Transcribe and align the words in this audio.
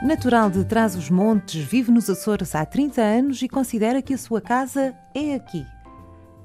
Natural 0.00 0.48
de 0.48 0.64
Trás-os-Montes, 0.64 1.60
vive 1.64 1.90
nos 1.90 2.08
Açores 2.08 2.54
há 2.54 2.64
30 2.64 3.02
anos 3.02 3.42
e 3.42 3.48
considera 3.48 4.00
que 4.00 4.14
a 4.14 4.18
sua 4.18 4.40
casa 4.40 4.94
é 5.12 5.34
aqui. 5.34 5.66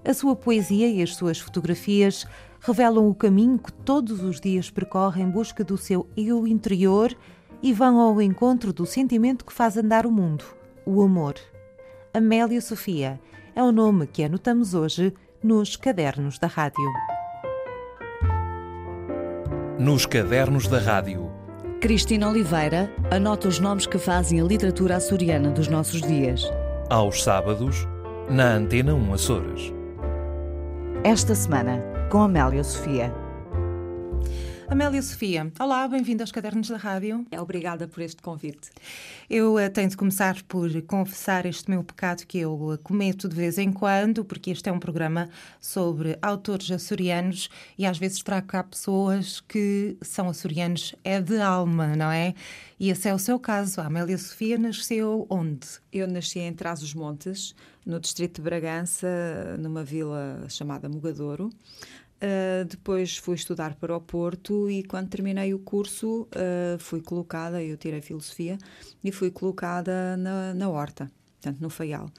A 0.04 0.12
sua 0.12 0.36
poesia 0.36 0.90
e 0.90 1.04
as 1.04 1.16
suas 1.16 1.38
fotografias 1.40 2.26
revelam 2.60 3.08
o 3.08 3.14
caminho 3.14 3.60
que 3.60 3.72
todos 3.72 4.24
os 4.24 4.42
dias 4.42 4.72
percorre 4.72 5.22
em 5.22 5.30
busca 5.30 5.64
do 5.64 5.78
seu 5.78 6.10
eu 6.18 6.48
interior 6.48 7.16
e 7.62 7.72
vão 7.72 8.00
ao 8.00 8.20
encontro 8.20 8.74
do 8.74 8.88
sentimento 8.88 9.46
que 9.46 9.54
faz 9.54 9.78
andar 9.78 10.08
o 10.08 10.12
mundo, 10.12 10.44
o 10.84 11.04
amor. 11.04 11.36
Amélia 12.12 12.60
Sofia 12.60 13.20
é 13.56 13.62
o 13.62 13.72
nome 13.72 14.08
que 14.08 14.24
anotamos 14.24 14.74
hoje 14.74 15.14
nos 15.44 15.76
Cadernos 15.76 16.40
da 16.40 16.48
Rádio. 16.48 16.92
Nos 19.78 20.08
Cadernos 20.08 20.68
da 20.68 20.80
Rádio. 20.80 21.33
Cristina 21.84 22.30
Oliveira 22.30 22.90
anota 23.12 23.50
os 23.50 23.60
nomes 23.60 23.86
que 23.86 23.98
fazem 23.98 24.40
a 24.40 24.44
literatura 24.46 24.96
açoriana 24.96 25.50
dos 25.50 25.68
nossos 25.68 26.02
dias. 26.02 26.50
Aos 26.90 27.22
sábados, 27.22 27.86
na 28.30 28.54
Antena 28.54 28.96
1 28.96 29.14
Açores. 29.14 29.74
Esta 31.04 31.36
semana, 31.36 31.84
com 32.10 32.22
Amélia 32.22 32.64
Sofia. 32.64 33.14
Amélia 34.74 35.04
Sofia, 35.04 35.52
olá, 35.60 35.88
bem-vinda 35.88 36.24
aos 36.24 36.32
Cadernos 36.32 36.68
da 36.68 36.78
Rádio. 36.78 37.28
Obrigada 37.40 37.88
por 37.88 38.02
este 38.02 38.24
convite. 38.24 38.72
Eu 39.30 39.54
uh, 39.54 39.70
tenho 39.70 39.88
de 39.88 39.96
começar 39.96 40.42
por 40.48 40.68
confessar 40.88 41.46
este 41.46 41.70
meu 41.70 41.84
pecado 41.84 42.26
que 42.26 42.40
eu 42.40 42.56
uh, 42.56 42.78
cometo 42.80 43.30
de 43.30 43.36
vez 43.36 43.60
em 43.60 43.72
quando, 43.72 44.26
porque 44.26 44.50
este 44.50 44.68
é 44.68 44.72
um 44.72 44.80
programa 44.80 45.30
sobre 45.62 46.18
autores 46.24 46.72
açorianos 46.72 47.52
e 47.78 47.86
às 47.86 48.00
vezes 48.00 48.24
trago 48.24 48.48
cá 48.48 48.64
pessoas 48.64 49.42
que 49.42 49.96
são 50.02 50.28
açorianos 50.28 50.96
é 51.04 51.22
de 51.22 51.40
alma, 51.40 51.96
não 51.96 52.12
é? 52.12 52.34
E 52.80 52.90
esse 52.90 53.08
é 53.08 53.14
o 53.14 53.20
seu 53.20 53.38
caso. 53.38 53.80
A 53.80 53.86
Amélia 53.86 54.18
Sofia 54.18 54.58
nasceu 54.58 55.28
onde? 55.30 55.68
Eu 55.92 56.08
nasci 56.08 56.40
em 56.40 56.52
Trás-os-Montes, 56.52 57.54
no 57.86 58.00
distrito 58.00 58.38
de 58.38 58.42
Bragança, 58.42 59.08
numa 59.60 59.84
vila 59.84 60.48
chamada 60.50 60.90
Mugadouro. 60.90 61.52
Uh, 62.24 62.64
depois 62.64 63.18
fui 63.18 63.36
estudar 63.36 63.76
para 63.76 63.94
o 63.94 64.00
Porto 64.00 64.70
e 64.70 64.82
quando 64.84 65.10
terminei 65.10 65.54
o 65.54 65.60
curso 65.60 66.22
uh, 66.22 66.80
fui 66.80 67.02
colocada, 67.02 67.62
eu 67.62 67.76
tirei 67.76 68.00
filosofia 68.00 68.58
e 69.04 69.12
fui 69.12 69.30
colocada 69.30 70.16
na, 70.16 70.54
na 70.54 70.70
Horta, 70.70 71.12
portanto 71.34 71.60
no 71.60 71.70
Faial. 71.70 72.10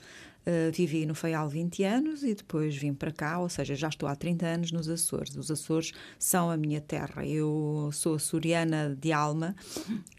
Uh, 0.47 0.71
vivi 0.71 1.07
no 1.07 1.15
Faial 1.15 1.49
20 1.49 1.85
anos 1.85 2.23
e 2.23 2.35
depois 2.35 2.77
vim 2.77 2.93
para 2.93 3.11
cá, 3.11 3.39
ou 3.39 3.49
seja, 3.49 3.75
já 3.75 3.89
estou 3.89 4.07
há 4.07 4.15
30 4.15 4.45
anos 4.45 4.73
nos 4.73 4.91
Açores. 4.91 5.35
Os 5.37 5.51
Açores 5.51 5.93
são 6.19 6.51
a 6.51 6.57
minha 6.59 6.83
terra. 6.83 7.25
Eu 7.27 7.89
sou 7.91 8.17
açoriana 8.17 8.95
de 9.01 9.11
alma 9.11 9.57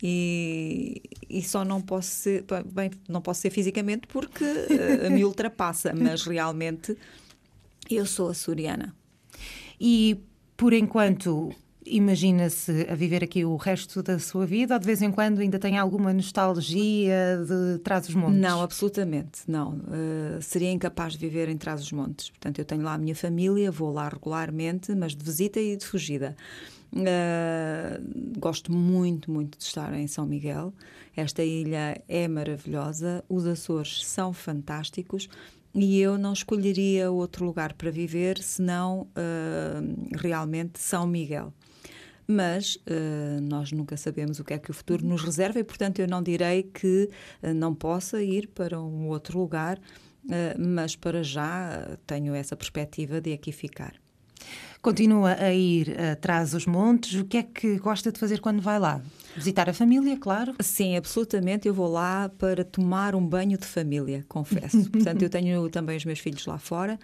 e, 0.02 1.04
e 1.30 1.44
só 1.44 1.64
não 1.64 1.80
posso 1.80 2.10
ser, 2.10 2.44
bem, 2.74 2.90
não 3.08 3.22
posso 3.22 3.42
ser 3.42 3.52
fisicamente 3.52 4.08
porque 4.08 4.44
me 5.12 5.22
ultrapassa, 5.24 5.94
mas 5.94 6.24
realmente 6.24 6.98
eu 7.88 8.04
sou 8.08 8.30
açoriana. 8.30 8.96
E, 9.80 10.20
por 10.56 10.74
enquanto, 10.74 11.52
imagina-se 11.86 12.88
a 12.90 12.96
viver 12.96 13.24
aqui 13.24 13.46
o 13.46 13.56
resto 13.56 14.02
da 14.02 14.18
sua 14.18 14.46
vida 14.46 14.74
ou 14.74 14.80
de 14.80 14.86
vez 14.86 15.02
em 15.02 15.12
quando 15.12 15.40
ainda 15.40 15.60
tem 15.60 15.78
alguma 15.78 16.12
nostalgia 16.12 17.44
de 17.46 17.80
Trás-os-Montes? 17.80 18.40
Não, 18.40 18.62
absolutamente, 18.62 19.42
não. 19.48 19.74
Uh, 19.74 20.42
seria 20.42 20.72
incapaz 20.72 21.14
de 21.14 21.20
viver 21.20 21.48
em 21.48 21.58
Trás-os-Montes. 21.58 22.30
Portanto, 22.32 22.60
eu 22.60 22.66
tenho 22.66 22.82
lá 22.82 22.94
a 22.94 22.98
minha 22.98 23.16
família, 23.16 23.72
vou 23.72 23.92
lá 23.92 24.10
regularmente, 24.10 24.96
mas 24.96 25.16
de 25.16 25.24
visita 25.24 25.60
e 25.60 25.78
de 25.78 25.86
fugida. 25.86 26.36
Uh, 26.92 28.40
gosto 28.40 28.72
muito, 28.72 29.30
muito 29.30 29.58
de 29.58 29.64
estar 29.64 29.94
em 29.94 30.08
São 30.08 30.26
Miguel. 30.26 30.74
Esta 31.16 31.44
ilha 31.44 32.02
é 32.08 32.28
maravilhosa, 32.28 33.24
os 33.30 33.46
Açores 33.46 34.06
são 34.06 34.34
fantásticos 34.34 35.30
e 35.76 36.00
eu 36.00 36.18
não 36.18 36.32
escolheria 36.32 37.12
outro 37.12 37.46
lugar 37.46 37.74
para 37.74 37.92
viver 37.92 38.42
senão 38.42 39.02
uh, 39.02 40.18
realmente 40.18 40.80
São 40.80 41.06
Miguel. 41.06 41.54
Mas 42.28 42.76
uh, 42.76 43.42
nós 43.42 43.72
nunca 43.72 43.98
sabemos 43.98 44.40
o 44.40 44.44
que 44.44 44.54
é 44.54 44.58
que 44.58 44.72
o 44.72 44.74
futuro 44.74 45.06
nos 45.06 45.22
reserva 45.22 45.60
e, 45.60 45.64
portanto, 45.64 46.00
eu 46.00 46.08
não 46.08 46.24
direi 46.24 46.64
que 46.64 47.10
uh, 47.44 47.54
não 47.54 47.76
possa 47.76 48.24
ir 48.24 48.48
para 48.48 48.82
um 48.82 49.10
outro 49.10 49.38
lugar, 49.38 49.80
mas 50.58 50.96
para 50.96 51.22
já 51.22 52.00
tenho 52.08 52.34
essa 52.34 52.56
perspectiva 52.56 53.22
de 53.22 53.32
aqui 53.32 53.52
ficar. 53.52 53.94
Continua 54.82 55.34
a 55.40 55.52
ir 55.52 56.00
atrás 56.00 56.52
dos 56.52 56.66
montes. 56.68 57.20
O 57.20 57.26
que 57.26 57.38
é 57.38 57.44
que 57.44 57.78
gosta 57.80 58.12
de 58.12 58.20
fazer 58.20 58.40
quando 58.40 58.62
vai 58.62 58.78
lá? 58.78 59.02
Visitar 59.36 59.68
a 59.68 59.74
família, 59.74 60.16
claro. 60.18 60.54
Sim, 60.60 60.96
absolutamente. 60.96 61.68
Eu 61.68 61.74
vou 61.74 61.92
lá 61.92 62.30
para 62.30 62.64
tomar 62.64 63.16
um 63.16 63.26
banho 63.26 63.58
de 63.58 63.66
família, 63.66 64.24
confesso. 64.30 64.88
Portanto, 64.92 65.24
eu 65.24 65.30
tenho 65.30 65.68
também 65.70 65.98
os 65.98 66.06
meus 66.06 66.20
filhos 66.20 66.46
lá 66.46 66.60
fora. 66.60 67.00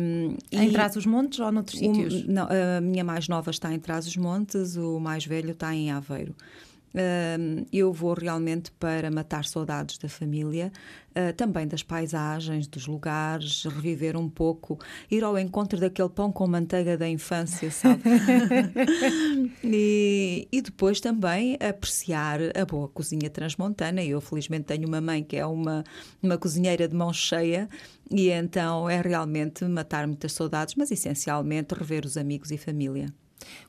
Um, 0.00 0.36
em 0.50 0.70
Trás 0.72 0.96
os 0.96 1.04
Montes 1.04 1.40
ou 1.40 1.52
noutros 1.52 1.80
um, 1.80 1.94
sítios? 1.94 2.26
Não, 2.26 2.48
a 2.50 2.80
minha 2.80 3.04
mais 3.04 3.28
nova 3.28 3.50
está 3.50 3.72
em 3.72 3.78
Trás 3.78 4.06
os 4.06 4.16
Montes, 4.16 4.76
o 4.76 4.98
mais 4.98 5.26
velho 5.26 5.50
está 5.50 5.74
em 5.74 5.90
Aveiro 5.90 6.34
eu 7.72 7.92
vou 7.92 8.14
realmente 8.14 8.70
para 8.72 9.10
matar 9.10 9.44
saudades 9.44 9.98
da 9.98 10.08
família, 10.08 10.70
uh, 11.10 11.32
também 11.32 11.66
das 11.66 11.82
paisagens, 11.82 12.68
dos 12.68 12.86
lugares, 12.86 13.64
reviver 13.64 14.16
um 14.16 14.28
pouco, 14.28 14.78
ir 15.10 15.24
ao 15.24 15.36
encontro 15.36 15.80
daquele 15.80 16.08
pão 16.08 16.30
com 16.30 16.46
manteiga 16.46 16.96
da 16.96 17.08
infância, 17.08 17.70
sabe? 17.70 18.02
e, 19.64 20.46
e, 20.52 20.62
depois 20.62 21.00
também 21.00 21.58
apreciar 21.60 22.38
a 22.56 22.64
boa 22.64 22.88
cozinha 22.88 23.28
transmontana. 23.28 24.02
Eu, 24.02 24.20
felizmente, 24.20 24.66
tenho 24.66 24.86
uma 24.86 25.00
mãe 25.00 25.24
que 25.24 25.36
é 25.36 25.46
uma, 25.46 25.82
uma 26.22 26.38
cozinheira 26.38 26.86
de 26.86 26.94
mão 26.94 27.12
cheia. 27.12 27.68
E 28.10 28.28
então 28.30 28.88
é 28.88 29.00
realmente 29.00 29.64
matar 29.64 30.06
muitas 30.06 30.32
saudades, 30.32 30.74
mas 30.74 30.90
essencialmente 30.90 31.74
rever 31.74 32.04
os 32.04 32.16
amigos 32.16 32.50
e 32.50 32.58
família. 32.58 33.06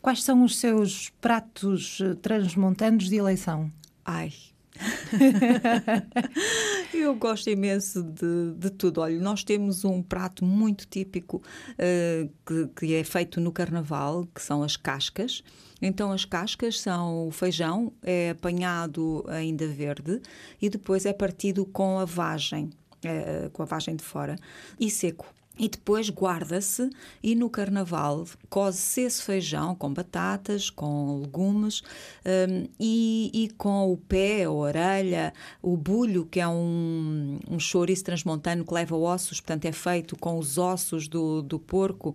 Quais 0.02 0.24
são 0.24 0.44
os 0.44 0.58
seus 0.58 1.10
pratos 1.22 2.00
eh, 2.02 2.16
transmontanos 2.16 3.10
de 3.10 3.16
eleição? 3.16 3.72
Ai, 4.04 4.32
eu 6.94 7.16
gosto 7.16 7.50
imenso 7.50 8.04
de, 8.04 8.54
de, 8.58 8.70
tudo. 8.70 9.02
Olha, 9.02 9.20
nós 9.20 9.44
temos 9.44 9.86
um 9.86 10.02
prato 10.02 10.44
muito 10.44 10.86
típico 10.86 11.38
uh, 11.38 12.30
que, 12.46 12.68
que, 12.76 12.96
é 12.96 13.04
feito 13.04 13.40
no 13.40 13.52
carnaval, 13.52 14.28
que 14.34 14.42
são 14.42 14.64
as 14.64 14.76
cascas. 14.76 15.44
Então, 15.82 16.12
as 16.12 16.26
cascas 16.26 16.80
são 16.80 17.28
o 17.28 17.32
feijão, 17.32 17.92
é 18.02 18.32
apanhado 18.32 19.24
ainda 19.28 19.68
verde 19.68 20.22
e 20.62 20.70
depois 20.70 21.06
é 21.06 21.14
partido 21.14 21.66
com 21.66 22.00
a 22.00 22.06
vagem, 22.06 22.70
uh, 23.06 23.50
com 23.52 23.64
a 23.64 23.66
vagem 23.66 23.96
de 23.96 24.04
fora, 24.04 24.36
e 24.80 24.90
seco 24.90 25.26
e 25.58 25.70
depois 25.70 26.10
guarda-se 26.10 26.90
e 27.24 27.36
no 27.36 27.50
carnaval 27.50 28.26
cose-se 28.50 29.02
esse 29.02 29.24
feijão 29.24 29.74
com 29.76 29.94
batatas, 29.94 30.70
com 30.70 31.22
legumes 31.22 31.82
um, 32.26 32.68
e, 32.80 33.32
e, 33.34 33.50
com 33.50 33.92
o 33.92 33.98
pé, 33.98 34.44
a 34.44 34.52
orelha, 34.52 35.34
o 35.62 35.78
bulho, 35.78 36.26
que 36.26 36.40
é 36.40 36.48
um, 36.48 37.40
um 37.50 37.60
chouriço 37.60 38.04
transmontano 38.04 38.66
que 38.66 38.74
leva 38.74 38.96
ossos, 38.96 39.40
portanto 39.40 39.66
é 39.66 39.72
feito 39.72 40.18
com 40.18 40.38
os 40.38 40.58
ossos 40.58 41.08
do, 41.08 41.42
do 41.42 41.60
porco, 41.60 42.14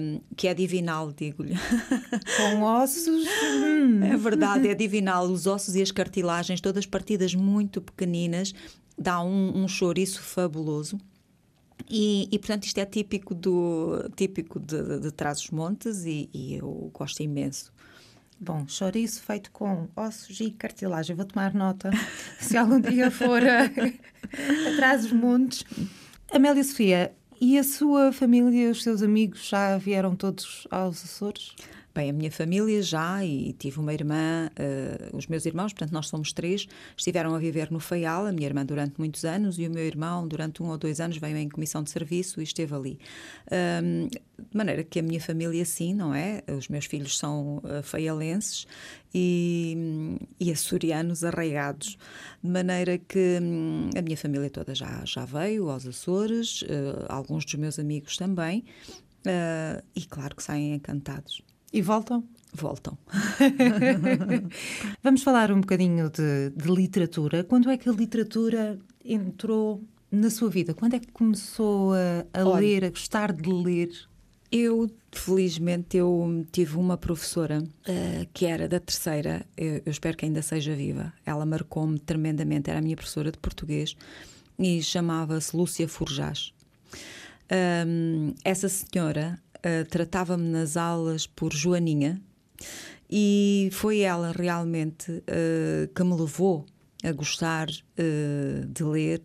um, 0.00 0.20
que 0.36 0.48
é 0.48 0.54
divinal, 0.54 1.12
digo-lhe. 1.12 1.54
Com 2.36 2.62
ossos? 2.62 3.26
é 4.02 4.16
verdade, 4.16 4.68
é 4.68 4.74
divinal. 4.74 5.24
Os 5.24 5.46
ossos 5.46 5.74
e 5.74 5.82
as 5.82 5.90
cartilagens, 5.90 6.60
todas 6.60 6.86
partidas 6.86 7.34
muito 7.34 7.80
pequeninas, 7.80 8.54
dá 8.96 9.20
um, 9.20 9.62
um 9.62 9.68
chouriço 9.68 10.22
fabuloso. 10.22 10.98
E, 11.88 12.28
e, 12.30 12.38
portanto 12.38 12.64
isto 12.64 12.78
é 12.78 12.84
típico 12.84 13.34
do 13.34 14.08
típico 14.16 14.58
de, 14.58 15.00
de 15.00 15.10
Trás-os-Montes 15.10 16.04
e, 16.04 16.28
e, 16.32 16.54
eu 16.56 16.90
gosto 16.92 17.22
imenso. 17.22 17.72
Bom, 18.40 18.66
chouriço 18.68 19.22
feito 19.22 19.50
com 19.50 19.88
ossos 19.96 20.38
e 20.40 20.50
cartilagem. 20.50 21.16
Vou 21.16 21.24
tomar 21.24 21.54
nota 21.54 21.90
se 22.38 22.56
algum 22.56 22.80
dia 22.80 23.10
for 23.10 23.42
a, 23.42 23.64
a 23.64 24.76
Trás-os-Montes. 24.76 25.64
Amélia 26.30 26.62
Sofia, 26.62 27.12
e 27.40 27.56
a 27.56 27.62
sua 27.62 28.12
família, 28.12 28.70
os 28.70 28.82
seus 28.82 29.00
amigos 29.00 29.48
já 29.48 29.78
vieram 29.78 30.16
todos 30.16 30.66
aos 30.70 31.04
Açores? 31.04 31.54
Bem, 31.98 32.10
a 32.10 32.12
minha 32.12 32.30
família 32.30 32.80
já, 32.80 33.24
e 33.24 33.52
tive 33.54 33.80
uma 33.80 33.92
irmã, 33.92 34.48
uh, 34.52 35.16
os 35.16 35.26
meus 35.26 35.44
irmãos, 35.44 35.72
portanto 35.72 35.90
nós 35.90 36.06
somos 36.06 36.32
três, 36.32 36.68
estiveram 36.96 37.34
a 37.34 37.40
viver 37.40 37.72
no 37.72 37.80
Faial, 37.80 38.24
a 38.24 38.30
minha 38.30 38.46
irmã 38.46 38.64
durante 38.64 38.94
muitos 38.98 39.24
anos 39.24 39.58
e 39.58 39.66
o 39.66 39.70
meu 39.72 39.84
irmão 39.84 40.28
durante 40.28 40.62
um 40.62 40.68
ou 40.68 40.78
dois 40.78 41.00
anos 41.00 41.16
veio 41.16 41.36
em 41.36 41.48
comissão 41.48 41.82
de 41.82 41.90
serviço 41.90 42.40
e 42.40 42.44
esteve 42.44 42.72
ali. 42.72 43.00
Um, 43.82 44.06
de 44.06 44.56
maneira 44.56 44.84
que 44.84 45.00
a 45.00 45.02
minha 45.02 45.20
família 45.20 45.64
sim, 45.64 45.92
não 45.92 46.14
é? 46.14 46.44
Os 46.56 46.68
meus 46.68 46.84
filhos 46.84 47.18
são 47.18 47.56
uh, 47.64 47.82
faialenses 47.82 48.64
e, 49.12 50.16
e 50.38 50.52
açorianos 50.52 51.24
arraigados. 51.24 51.98
De 52.40 52.48
maneira 52.48 52.96
que 52.96 53.40
um, 53.42 53.90
a 53.98 54.02
minha 54.02 54.16
família 54.16 54.48
toda 54.48 54.72
já, 54.72 55.04
já 55.04 55.24
veio 55.24 55.68
aos 55.68 55.84
Açores, 55.84 56.62
uh, 56.62 57.06
alguns 57.08 57.44
dos 57.44 57.54
meus 57.56 57.76
amigos 57.76 58.16
também, 58.16 58.64
uh, 59.26 59.82
e 59.96 60.06
claro 60.06 60.36
que 60.36 60.44
saem 60.44 60.74
encantados 60.74 61.42
E 61.72 61.82
voltam? 61.82 62.24
Voltam. 62.54 62.96
Vamos 65.02 65.22
falar 65.22 65.52
um 65.52 65.60
bocadinho 65.60 66.10
de, 66.10 66.50
de 66.50 66.70
literatura. 66.70 67.44
Quando 67.44 67.70
é 67.70 67.76
que 67.76 67.88
a 67.88 67.92
literatura 67.92 68.78
entrou 69.04 69.82
na 70.10 70.30
sua 70.30 70.48
vida? 70.48 70.72
Quando 70.72 70.94
é 70.94 70.98
que 70.98 71.12
começou 71.12 71.92
a, 71.92 72.26
a 72.32 72.58
ler, 72.58 72.84
a 72.84 72.90
gostar 72.90 73.32
de 73.32 73.50
ler? 73.50 73.90
Eu, 74.50 74.90
felizmente, 75.12 75.98
eu 75.98 76.46
tive 76.50 76.78
uma 76.78 76.96
professora 76.96 77.62
uh, 77.62 78.28
que 78.32 78.46
era 78.46 78.66
da 78.66 78.80
terceira, 78.80 79.44
eu, 79.54 79.82
eu, 79.84 79.92
espero 79.92 80.16
que 80.16 80.24
ainda 80.24 80.40
seja 80.40 80.74
viva. 80.74 81.12
Ela 81.26 81.44
marcou-me 81.44 81.98
tremendamente, 81.98 82.70
era 82.70 82.78
a 82.78 82.82
minha 82.82 82.96
professora 82.96 83.30
de 83.30 83.36
português 83.36 83.94
e 84.58 84.82
chamava-se 84.82 85.54
Lúcia 85.54 85.86
Forjás. 85.86 86.54
Um, 87.86 88.34
essa 88.42 88.68
senhora 88.70 89.38
uh, 89.68 89.84
tratava-me 89.88 90.48
nas 90.48 90.76
aulas 90.76 91.26
por 91.26 91.52
Joaninha 91.52 92.20
e 93.10 93.70
foi 93.72 94.00
ela 94.00 94.32
realmente 94.32 95.10
uh, 95.10 95.88
que 95.94 96.04
me 96.04 96.14
levou 96.14 96.66
a 97.04 97.12
gostar 97.12 97.68
uh, 97.68 98.66
de 98.66 98.82
ler 98.82 99.20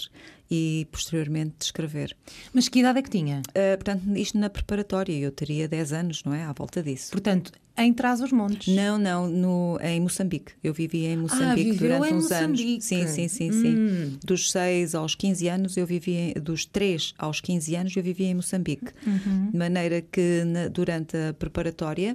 e 0.49 0.87
posteriormente 0.91 1.55
de 1.59 1.65
escrever. 1.65 2.15
Mas 2.53 2.69
que 2.69 2.79
idade 2.79 2.99
é 2.99 3.01
que 3.01 3.09
tinha? 3.09 3.41
Uh, 3.49 3.75
portanto, 3.77 4.03
isto 4.15 4.37
na 4.37 4.49
preparatória, 4.49 5.17
eu 5.17 5.31
teria 5.31 5.67
10 5.67 5.93
anos, 5.93 6.23
não 6.23 6.33
é? 6.33 6.43
À 6.43 6.53
volta 6.53 6.83
disso. 6.83 7.11
Portanto, 7.11 7.51
em 7.77 7.93
Trás-os-Montes? 7.93 8.73
Não, 8.73 8.97
não, 8.97 9.27
no, 9.27 9.79
em 9.81 9.99
Moçambique. 9.99 10.53
Eu 10.63 10.73
vivi 10.73 11.05
em 11.05 11.17
Moçambique 11.17 11.71
ah, 11.71 11.79
durante 11.79 12.13
uns 12.13 12.23
Moçambique. 12.23 12.71
anos. 12.73 12.85
Sim, 12.85 13.07
sim, 13.07 13.27
sim, 13.27 13.51
sim. 13.51 13.75
Hum. 13.75 14.17
Dos 14.23 14.51
6 14.51 14.95
aos 14.95 15.15
15 15.15 15.47
anos 15.47 15.77
eu 15.77 15.85
vivi 15.85 16.13
em, 16.13 16.33
dos 16.33 16.65
3 16.65 17.13
aos 17.17 17.41
15 17.41 17.75
anos 17.75 17.95
eu 17.95 18.03
vivi 18.03 18.25
em 18.25 18.35
Moçambique. 18.35 18.91
Uhum. 19.05 19.51
De 19.51 19.57
maneira 19.57 20.01
que 20.01 20.43
na, 20.45 20.67
durante 20.67 21.17
a 21.17 21.33
preparatória 21.33 22.13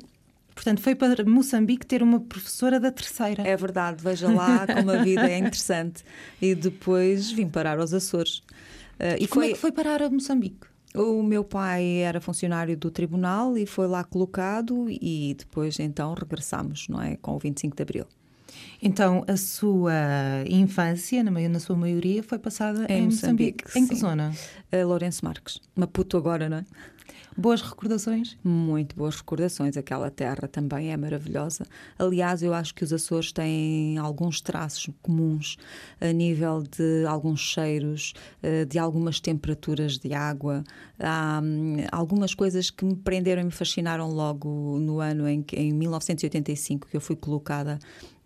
Portanto, 0.58 0.80
foi 0.80 0.96
para 0.96 1.24
Moçambique 1.24 1.86
ter 1.86 2.02
uma 2.02 2.18
professora 2.18 2.80
da 2.80 2.90
terceira. 2.90 3.46
É 3.46 3.56
verdade, 3.56 4.02
veja 4.02 4.28
lá 4.28 4.66
como 4.74 4.90
a 4.90 5.04
vida 5.04 5.30
é 5.30 5.38
interessante. 5.38 6.02
E 6.42 6.52
depois 6.52 7.30
vim 7.30 7.48
parar 7.48 7.78
aos 7.78 7.94
Açores. 7.94 8.38
Uh, 8.98 9.14
e 9.20 9.28
como 9.28 9.44
foi... 9.44 9.50
é 9.50 9.54
que 9.54 9.58
foi 9.60 9.70
parar 9.70 10.02
a 10.02 10.10
Moçambique? 10.10 10.66
O 10.94 11.22
meu 11.22 11.44
pai 11.44 11.98
era 11.98 12.20
funcionário 12.20 12.76
do 12.76 12.90
tribunal 12.90 13.56
e 13.56 13.66
foi 13.66 13.86
lá 13.86 14.02
colocado 14.02 14.86
e 14.88 15.34
depois 15.38 15.78
então 15.78 16.14
regressámos, 16.14 16.88
não 16.88 17.00
é, 17.00 17.16
com 17.16 17.36
o 17.36 17.38
25 17.38 17.76
de 17.76 17.82
Abril. 17.82 18.06
Então, 18.80 19.24
a 19.26 19.36
sua 19.36 19.92
infância, 20.48 21.22
na, 21.22 21.30
na 21.30 21.60
sua 21.60 21.76
maioria, 21.76 22.22
foi 22.22 22.38
passada 22.38 22.86
em, 22.88 22.98
em 22.98 23.04
Moçambique. 23.06 23.64
Moçambique. 23.64 23.78
Em 23.78 23.86
que 23.86 23.96
zona? 23.96 24.32
Uh, 24.72 24.86
Lourenço 24.86 25.24
Marques. 25.24 25.60
Maputo 25.74 26.16
agora, 26.16 26.48
não 26.48 26.58
é? 26.58 26.64
Boas 27.40 27.62
recordações? 27.62 28.36
Muito 28.42 28.96
boas 28.96 29.14
recordações. 29.14 29.76
Aquela 29.76 30.10
terra 30.10 30.48
também 30.48 30.90
é 30.90 30.96
maravilhosa. 30.96 31.64
Aliás, 31.96 32.42
eu 32.42 32.52
acho 32.52 32.74
que 32.74 32.82
os 32.82 32.92
Açores 32.92 33.30
têm 33.30 33.96
alguns 33.96 34.40
traços 34.40 34.90
comuns 35.00 35.56
a 36.00 36.10
nível 36.10 36.64
de 36.64 37.06
alguns 37.06 37.38
cheiros, 37.38 38.12
eh, 38.42 38.64
de 38.64 38.76
algumas 38.76 39.20
temperaturas 39.20 39.98
de 39.98 40.12
água. 40.14 40.64
Há 40.98 41.40
hum, 41.40 41.76
algumas 41.92 42.34
coisas 42.34 42.70
que 42.70 42.84
me 42.84 42.96
prenderam 42.96 43.42
e 43.42 43.44
me 43.44 43.52
fascinaram 43.52 44.10
logo 44.10 44.80
no 44.80 44.98
ano 44.98 45.28
em, 45.28 45.44
em 45.52 45.72
1985, 45.72 46.88
que 46.88 46.96
eu 46.96 47.00
fui 47.00 47.14
colocada 47.14 47.78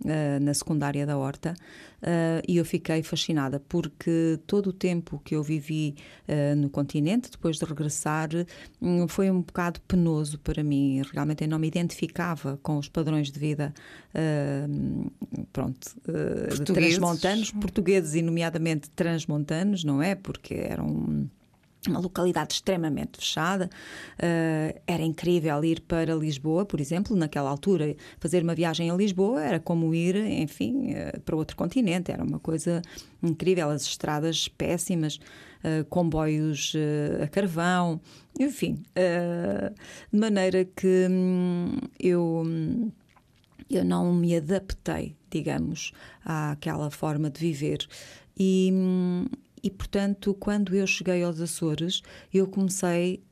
uh, 0.05 0.41
na 0.41 0.55
secundária 0.55 1.05
da 1.05 1.19
Horta 1.19 1.55
uh, 2.03 2.43
e 2.47 2.57
eu 2.57 2.65
fiquei 2.65 3.03
fascinada 3.03 3.61
porque 3.61 4.39
todo 4.47 4.69
o 4.69 4.73
tempo 4.73 5.21
que 5.25 5.35
eu 5.35 5.43
vivi 5.43 5.95
uh, 6.29 6.57
no 6.57 6.69
continente, 6.69 7.31
depois 7.31 7.59
de 7.59 7.65
regressar, 7.65 8.29
um, 8.81 9.07
foi 9.09 9.31
um 9.31 9.41
bocado 9.41 9.81
penoso 9.83 10.39
para 10.39 10.63
mim. 10.63 11.03
Realmente 11.13 11.45
eu 11.45 11.49
não 11.49 11.59
me 11.59 11.69
identificava 11.69 12.59
com 12.63 12.79
os 12.79 12.89
padrões 12.89 13.31
de 13.31 13.39
vida 13.39 13.73
pronto, 15.53 15.97
transmontanos, 16.67 17.51
portugueses 17.51 18.15
e 18.15 18.23
nomeadamente 18.23 18.91
transmontanos, 18.91 19.85
não 19.85 20.03
é? 20.03 20.15
Porque 20.15 20.55
eram 20.55 21.29
uma 21.89 22.01
localidade 22.01 22.55
extremamente 22.55 23.19
fechada. 23.19 23.69
Uh, 24.15 24.81
era 24.87 25.03
incrível 25.03 25.65
ir 25.65 25.81
para 25.81 26.15
Lisboa, 26.15 26.65
por 26.65 26.81
exemplo, 26.81 27.17
naquela 27.17 27.51
altura, 27.51 27.97
fazer 28.19 28.43
uma 28.43 28.55
viagem 28.55 28.91
a 28.91 28.95
Lisboa 28.95 29.43
era 29.43 29.61
como 29.61 29.95
ir, 29.95 30.17
enfim, 30.17 30.93
uh, 30.93 31.21
para 31.21 31.37
outro 31.37 31.57
continente. 31.57 32.13
Era 32.13 32.23
uma 32.23 32.39
coisa 32.39 32.83
incrível. 33.23 33.71
As 33.71 33.83
estradas 33.83 34.49
péssimas, 34.49 35.17
uh, 35.17 35.85
comboios 35.89 36.75
a 37.23 37.27
carvão, 37.29 38.01
enfim, 38.39 38.83
de 40.13 40.19
maneira 40.19 40.65
que 40.65 41.07
hum, 41.11 41.77
eu. 41.99 42.43
eu 43.71 43.85
não 43.85 44.13
me 44.15 44.37
adaptei, 44.37 45.17
digamos, 45.31 45.93
àquela 46.25 46.91
forma 46.91 47.31
de 47.31 47.41
viver. 47.41 47.87
E, 48.39 48.71
hum, 48.73 49.27
e, 49.63 49.71
portanto, 49.71 50.35
quando 50.35 50.75
eu 50.75 50.87
cheguei 50.87 51.23
aos 51.23 51.41
Açores, 51.41 52.03
eu 52.33 52.47
comecei 52.47 53.23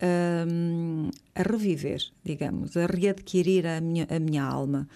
um, 0.49 1.11
a 1.35 1.43
reviver, 1.43 2.03
digamos, 2.25 2.77
a 2.77 2.87
readquirir 2.87 3.67
a 3.67 3.81
minha, 3.81 4.07
a 4.09 4.19
minha 4.19 4.45
alma. 4.45 4.89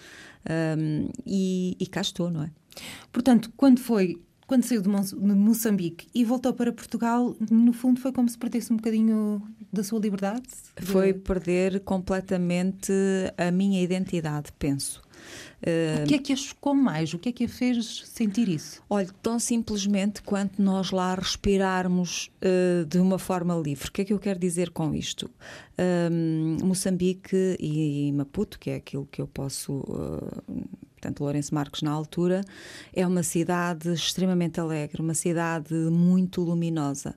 Um, 0.77 1.09
e, 1.25 1.75
e 1.79 1.87
cá 1.87 2.01
estou, 2.01 2.29
não 2.29 2.43
é? 2.43 2.51
Portanto, 3.11 3.51
quando 3.57 3.79
foi 3.79 4.21
quando 4.47 4.63
saiu 4.63 4.81
de 4.81 4.87
Moçambique 4.87 6.07
e 6.13 6.23
voltou 6.23 6.53
para 6.53 6.71
Portugal, 6.71 7.35
no 7.49 7.73
fundo 7.73 7.99
foi 7.99 8.11
como 8.11 8.29
se 8.29 8.37
perdesse 8.37 8.71
um 8.71 8.75
bocadinho 8.75 9.41
da 9.73 9.83
sua 9.83 9.99
liberdade? 9.99 10.43
Foi 10.83 11.13
perder 11.13 11.79
completamente 11.79 12.93
a 13.37 13.49
minha 13.49 13.81
identidade, 13.81 14.51
penso. 14.59 15.01
O 16.03 16.07
que 16.07 16.15
é 16.15 16.19
que 16.19 16.33
a 16.33 16.35
chocou 16.35 16.75
mais? 16.75 17.13
O 17.13 17.19
que 17.19 17.29
é 17.29 17.31
que 17.31 17.45
a 17.45 17.49
fez 17.49 18.03
sentir 18.05 18.47
isso? 18.47 18.83
Olha, 18.89 19.07
tão 19.21 19.39
simplesmente 19.39 20.21
quanto 20.21 20.61
nós 20.61 20.91
lá 20.91 21.15
respirarmos 21.15 22.29
uh, 22.41 22.85
de 22.85 22.99
uma 22.99 23.17
forma 23.17 23.55
livre. 23.55 23.87
O 23.87 23.91
que 23.91 24.01
é 24.01 24.05
que 24.05 24.13
eu 24.13 24.19
quero 24.19 24.39
dizer 24.39 24.69
com 24.69 24.93
isto? 24.93 25.29
Moçambique 26.63 27.57
e 27.59 28.11
Maputo, 28.13 28.57
que 28.57 28.69
é 28.69 28.75
aquilo 28.75 29.05
que 29.11 29.21
eu 29.21 29.27
posso 29.27 29.73
uh, 29.73 30.43
portanto, 31.05 31.21
Lourenço 31.21 31.53
Marcos 31.53 31.81
na 31.81 31.91
altura, 31.91 32.41
é 32.93 33.05
uma 33.05 33.21
cidade 33.21 33.91
extremamente 33.93 34.59
alegre, 34.59 35.01
uma 35.01 35.13
cidade 35.13 35.73
muito 35.73 36.41
luminosa, 36.41 37.15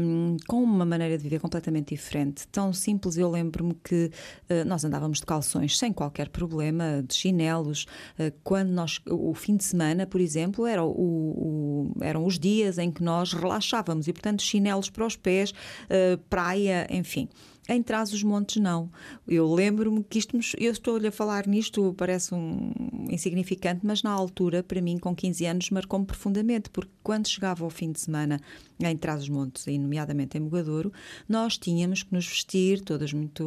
um, 0.00 0.36
com 0.46 0.62
uma 0.62 0.84
maneira 0.84 1.16
de 1.16 1.22
viver 1.22 1.40
completamente 1.40 1.94
diferente. 1.94 2.46
Tão 2.48 2.72
simples, 2.72 3.16
eu 3.16 3.28
lembro-me 3.28 3.74
que 3.74 4.10
uh, 4.48 4.64
nós 4.66 4.84
andávamos 4.84 5.18
de 5.18 5.26
calções 5.26 5.76
sem 5.76 5.92
qualquer 5.92 6.28
problema, 6.28 7.02
de 7.06 7.14
chinelos. 7.14 7.86
Uh, 8.18 8.32
quando 8.44 8.70
nós, 8.70 9.00
o 9.08 9.34
fim 9.34 9.56
de 9.56 9.64
semana, 9.64 10.06
por 10.06 10.20
exemplo, 10.20 10.66
era 10.66 10.84
o, 10.84 10.90
o, 10.90 11.92
eram 12.00 12.24
os 12.24 12.38
dias 12.38 12.78
em 12.78 12.90
que 12.90 13.02
nós 13.02 13.32
relaxávamos 13.32 14.06
e, 14.06 14.12
portanto, 14.12 14.42
chinelos 14.42 14.88
para 14.88 15.04
os 15.04 15.16
pés, 15.16 15.50
uh, 15.50 16.16
praia, 16.28 16.86
enfim. 16.90 17.28
Em 17.70 17.84
Trás 17.84 18.12
os 18.12 18.24
Montes, 18.24 18.60
não. 18.60 18.90
Eu 19.28 19.54
lembro-me 19.54 20.02
que 20.02 20.18
isto, 20.18 20.36
eu 20.58 20.72
estou-lhe 20.72 21.06
a 21.06 21.12
falar 21.12 21.46
nisto, 21.46 21.94
parece 21.96 22.34
um 22.34 22.72
insignificante, 23.08 23.86
mas 23.86 24.02
na 24.02 24.10
altura, 24.10 24.60
para 24.60 24.82
mim, 24.82 24.98
com 24.98 25.14
15 25.14 25.46
anos, 25.46 25.70
marcou-me 25.70 26.04
profundamente, 26.04 26.68
porque 26.68 26.90
quando 27.00 27.28
chegava 27.28 27.62
ao 27.62 27.70
fim 27.70 27.92
de 27.92 28.00
semana 28.00 28.40
em 28.80 28.96
Trás 28.96 29.22
os 29.22 29.28
Montes, 29.28 29.68
e 29.68 29.78
nomeadamente 29.78 30.36
em 30.36 30.40
Mogadouro, 30.40 30.92
nós 31.28 31.56
tínhamos 31.56 32.02
que 32.02 32.12
nos 32.12 32.26
vestir, 32.26 32.80
todas 32.80 33.12
muito 33.12 33.44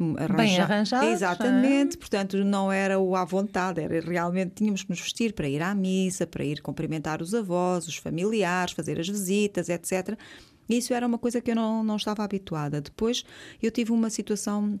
hum, 0.00 0.14
arranjadas. 0.16 0.36
Bem 0.36 0.58
arranjadas. 0.58 1.08
Exatamente, 1.10 1.96
é? 1.96 1.98
portanto, 1.98 2.42
não 2.44 2.72
era 2.72 2.98
o 2.98 3.14
à 3.14 3.22
vontade, 3.22 3.82
era 3.82 4.00
realmente 4.00 4.52
tínhamos 4.54 4.82
que 4.82 4.88
nos 4.88 5.00
vestir 5.00 5.34
para 5.34 5.46
ir 5.46 5.60
à 5.60 5.74
missa, 5.74 6.26
para 6.26 6.42
ir 6.42 6.62
cumprimentar 6.62 7.20
os 7.20 7.34
avós, 7.34 7.86
os 7.86 7.96
familiares, 7.96 8.72
fazer 8.72 8.98
as 8.98 9.08
visitas, 9.08 9.68
etc. 9.68 10.16
Isso 10.68 10.94
era 10.94 11.06
uma 11.06 11.18
coisa 11.18 11.40
que 11.40 11.50
eu 11.50 11.56
não, 11.56 11.82
não 11.82 11.96
estava 11.96 12.24
habituada. 12.24 12.80
Depois 12.80 13.24
eu 13.62 13.70
tive 13.70 13.92
uma 13.92 14.10
situação 14.10 14.78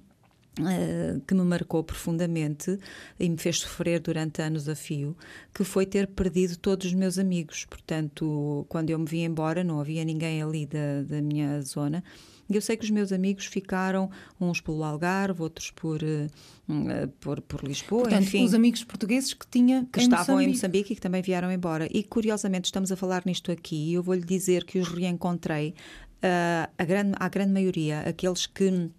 Uh, 0.60 1.18
que 1.26 1.32
me 1.32 1.42
marcou 1.44 1.82
profundamente 1.82 2.78
e 3.18 3.26
me 3.26 3.38
fez 3.38 3.60
sofrer 3.60 3.98
durante 4.00 4.42
anos 4.42 4.68
a 4.68 4.74
fio, 4.74 5.16
que 5.50 5.64
foi 5.64 5.86
ter 5.86 6.06
perdido 6.06 6.58
todos 6.58 6.88
os 6.88 6.92
meus 6.92 7.18
amigos. 7.18 7.64
Portanto, 7.64 8.66
quando 8.68 8.90
eu 8.90 8.98
me 8.98 9.06
vi 9.06 9.22
embora, 9.22 9.64
não 9.64 9.80
havia 9.80 10.04
ninguém 10.04 10.42
ali 10.42 10.66
da, 10.66 11.04
da 11.08 11.22
minha 11.22 11.62
zona 11.62 12.04
e 12.48 12.54
eu 12.56 12.60
sei 12.62 12.76
que 12.76 12.84
os 12.84 12.90
meus 12.90 13.12
amigos 13.12 13.46
ficaram, 13.46 14.10
uns 14.40 14.60
pelo 14.60 14.82
Algarve, 14.84 15.42
outros 15.42 15.70
por, 15.70 16.00
uh, 16.02 17.08
por, 17.20 17.40
por 17.40 17.62
Lisboa. 17.62 18.02
Portanto, 18.02 18.22
enfim, 18.22 18.44
os 18.44 18.54
amigos 18.54 18.84
portugueses 18.84 19.32
que 19.34 19.46
tinha 19.46 19.86
que 19.92 20.00
em 20.00 20.04
estavam 20.04 20.36
Moçambique. 20.36 20.44
em 20.44 20.54
Moçambique 20.54 20.92
e 20.92 20.96
que 20.96 21.02
também 21.02 21.22
vieram 21.22 21.50
embora. 21.50 21.88
E 21.90 22.02
curiosamente 22.02 22.66
estamos 22.66 22.92
a 22.92 22.96
falar 22.96 23.22
nisto 23.24 23.50
aqui 23.50 23.90
e 23.90 23.94
eu 23.94 24.02
vou-lhe 24.02 24.24
dizer 24.24 24.64
que 24.64 24.78
os 24.78 24.88
reencontrei, 24.88 25.74
uh, 26.18 26.70
a 26.76 26.84
grande, 26.84 27.12
a 27.18 27.28
grande 27.28 27.52
maioria, 27.52 28.00
aqueles 28.00 28.46
que 28.46 28.90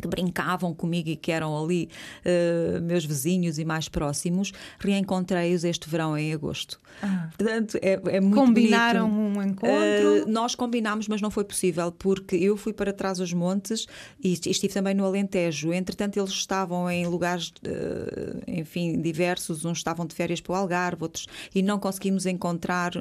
que 0.00 0.08
brincavam 0.08 0.74
comigo 0.74 1.08
e 1.08 1.16
que 1.16 1.32
eram 1.32 1.62
ali 1.62 1.88
uh, 2.24 2.80
meus 2.82 3.04
vizinhos 3.04 3.58
e 3.58 3.64
mais 3.64 3.88
próximos, 3.88 4.52
reencontrei-os 4.78 5.64
este 5.64 5.88
verão 5.88 6.16
em 6.16 6.32
agosto. 6.32 6.80
Ah. 7.02 7.28
Portanto, 7.36 7.78
é, 7.82 8.00
é 8.06 8.20
muito 8.20 8.36
Combinaram 8.36 9.08
bonito. 9.08 9.38
um 9.38 9.42
encontro? 9.42 10.24
Uh, 10.24 10.30
nós 10.30 10.54
combinámos, 10.54 11.08
mas 11.08 11.20
não 11.20 11.30
foi 11.30 11.44
possível, 11.44 11.92
porque 11.92 12.36
eu 12.36 12.56
fui 12.56 12.72
para 12.72 12.92
trás 12.92 13.18
dos 13.18 13.32
montes 13.32 13.86
e 14.22 14.32
estive 14.32 14.72
também 14.72 14.94
no 14.94 15.04
Alentejo. 15.04 15.72
Entretanto, 15.72 16.18
eles 16.18 16.30
estavam 16.30 16.90
em 16.90 17.06
lugares, 17.06 17.48
uh, 17.48 18.42
enfim, 18.46 19.00
diversos. 19.00 19.64
Uns 19.64 19.78
estavam 19.78 20.06
de 20.06 20.14
férias 20.14 20.40
para 20.40 20.52
o 20.52 20.56
Algarve, 20.56 21.02
outros... 21.02 21.26
E 21.54 21.62
não 21.62 21.78
conseguimos 21.78 22.26
encontrar 22.26 22.92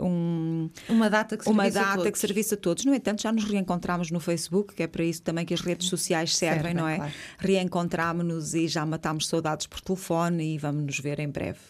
um, 0.00 0.68
uma 0.88 1.08
data 1.08 1.36
que 1.36 1.44
servisse 1.44 1.64
uma 1.64 1.70
data 1.70 1.92
a 1.92 1.96
todos. 1.96 2.10
que 2.10 2.18
servisse 2.18 2.54
a 2.54 2.56
todos. 2.56 2.84
No 2.84 2.94
entanto, 2.94 3.22
já 3.22 3.32
nos 3.32 3.44
reencontramos 3.44 4.10
no 4.10 4.20
Facebook, 4.20 4.74
que 4.74 4.82
é 4.82 4.86
para 4.86 5.04
isso 5.04 5.22
também 5.22 5.46
que 5.46 5.54
as 5.54 5.60
redes 5.60 5.88
sociais 5.88 6.33
servem, 6.36 6.62
servem 6.62 6.74
não 6.74 6.88
é? 6.88 6.96
Claro. 6.96 7.12
Reencontrámos-nos 7.38 8.54
e 8.54 8.68
já 8.68 8.84
matámos 8.84 9.26
saudades 9.26 9.66
por 9.66 9.80
telefone 9.80 10.54
e 10.54 10.58
vamos 10.58 10.84
nos 10.84 10.98
ver 10.98 11.18
em 11.20 11.28
breve. 11.28 11.60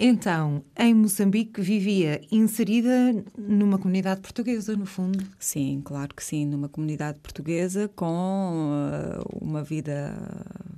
Então, 0.00 0.62
em 0.78 0.94
Moçambique 0.94 1.60
vivia 1.60 2.20
inserida 2.30 2.92
numa 3.36 3.78
comunidade 3.78 4.20
portuguesa, 4.20 4.76
no 4.76 4.86
fundo? 4.86 5.24
Sim, 5.40 5.82
claro 5.84 6.14
que 6.14 6.22
sim, 6.22 6.46
numa 6.46 6.68
comunidade 6.68 7.18
portuguesa 7.18 7.88
com 7.88 8.78
uh, 8.78 9.44
uma 9.44 9.64
vida 9.64 10.16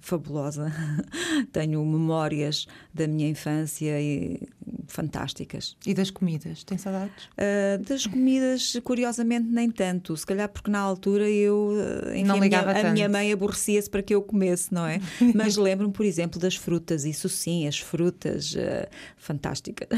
fabulosa. 0.01 0.73
Tenho 1.53 1.85
memórias 1.85 2.67
da 2.95 3.07
minha 3.07 3.29
infância 3.29 4.01
e 4.01 4.49
fantásticas. 4.87 5.77
E 5.87 5.95
das 5.95 6.11
comidas? 6.11 6.65
Tem 6.65 6.79
saudades? 6.79 7.25
Uh, 7.27 7.83
das 7.85 8.07
comidas, 8.07 8.77
curiosamente, 8.85 9.47
nem 9.49 9.71
tanto. 9.71 10.17
Se 10.17 10.27
calhar 10.27 10.49
porque 10.49 10.71
na 10.71 10.81
altura 10.81 11.29
eu. 11.29 11.73
Ah, 12.07 12.11
enfim, 12.11 12.25
não 12.25 12.39
ligava 12.39 12.71
a, 12.71 12.73
minha, 12.73 12.83
tanto. 12.83 12.91
a 12.91 12.93
minha 12.93 13.09
mãe 13.09 13.33
aborrecia-se 13.33 13.89
para 13.89 14.03
que 14.03 14.15
eu 14.15 14.23
comesse, 14.23 14.73
não 14.73 14.87
é? 14.87 15.01
Mas 15.35 15.57
lembro-me, 15.57 15.93
por 15.93 16.05
exemplo, 16.05 16.41
das 16.41 16.57
frutas. 16.57 17.05
Isso 17.05 17.29
sim, 17.29 17.67
as 17.67 17.79
frutas. 17.79 18.55
Uh, 18.55 18.89
fantásticas. 19.17 19.89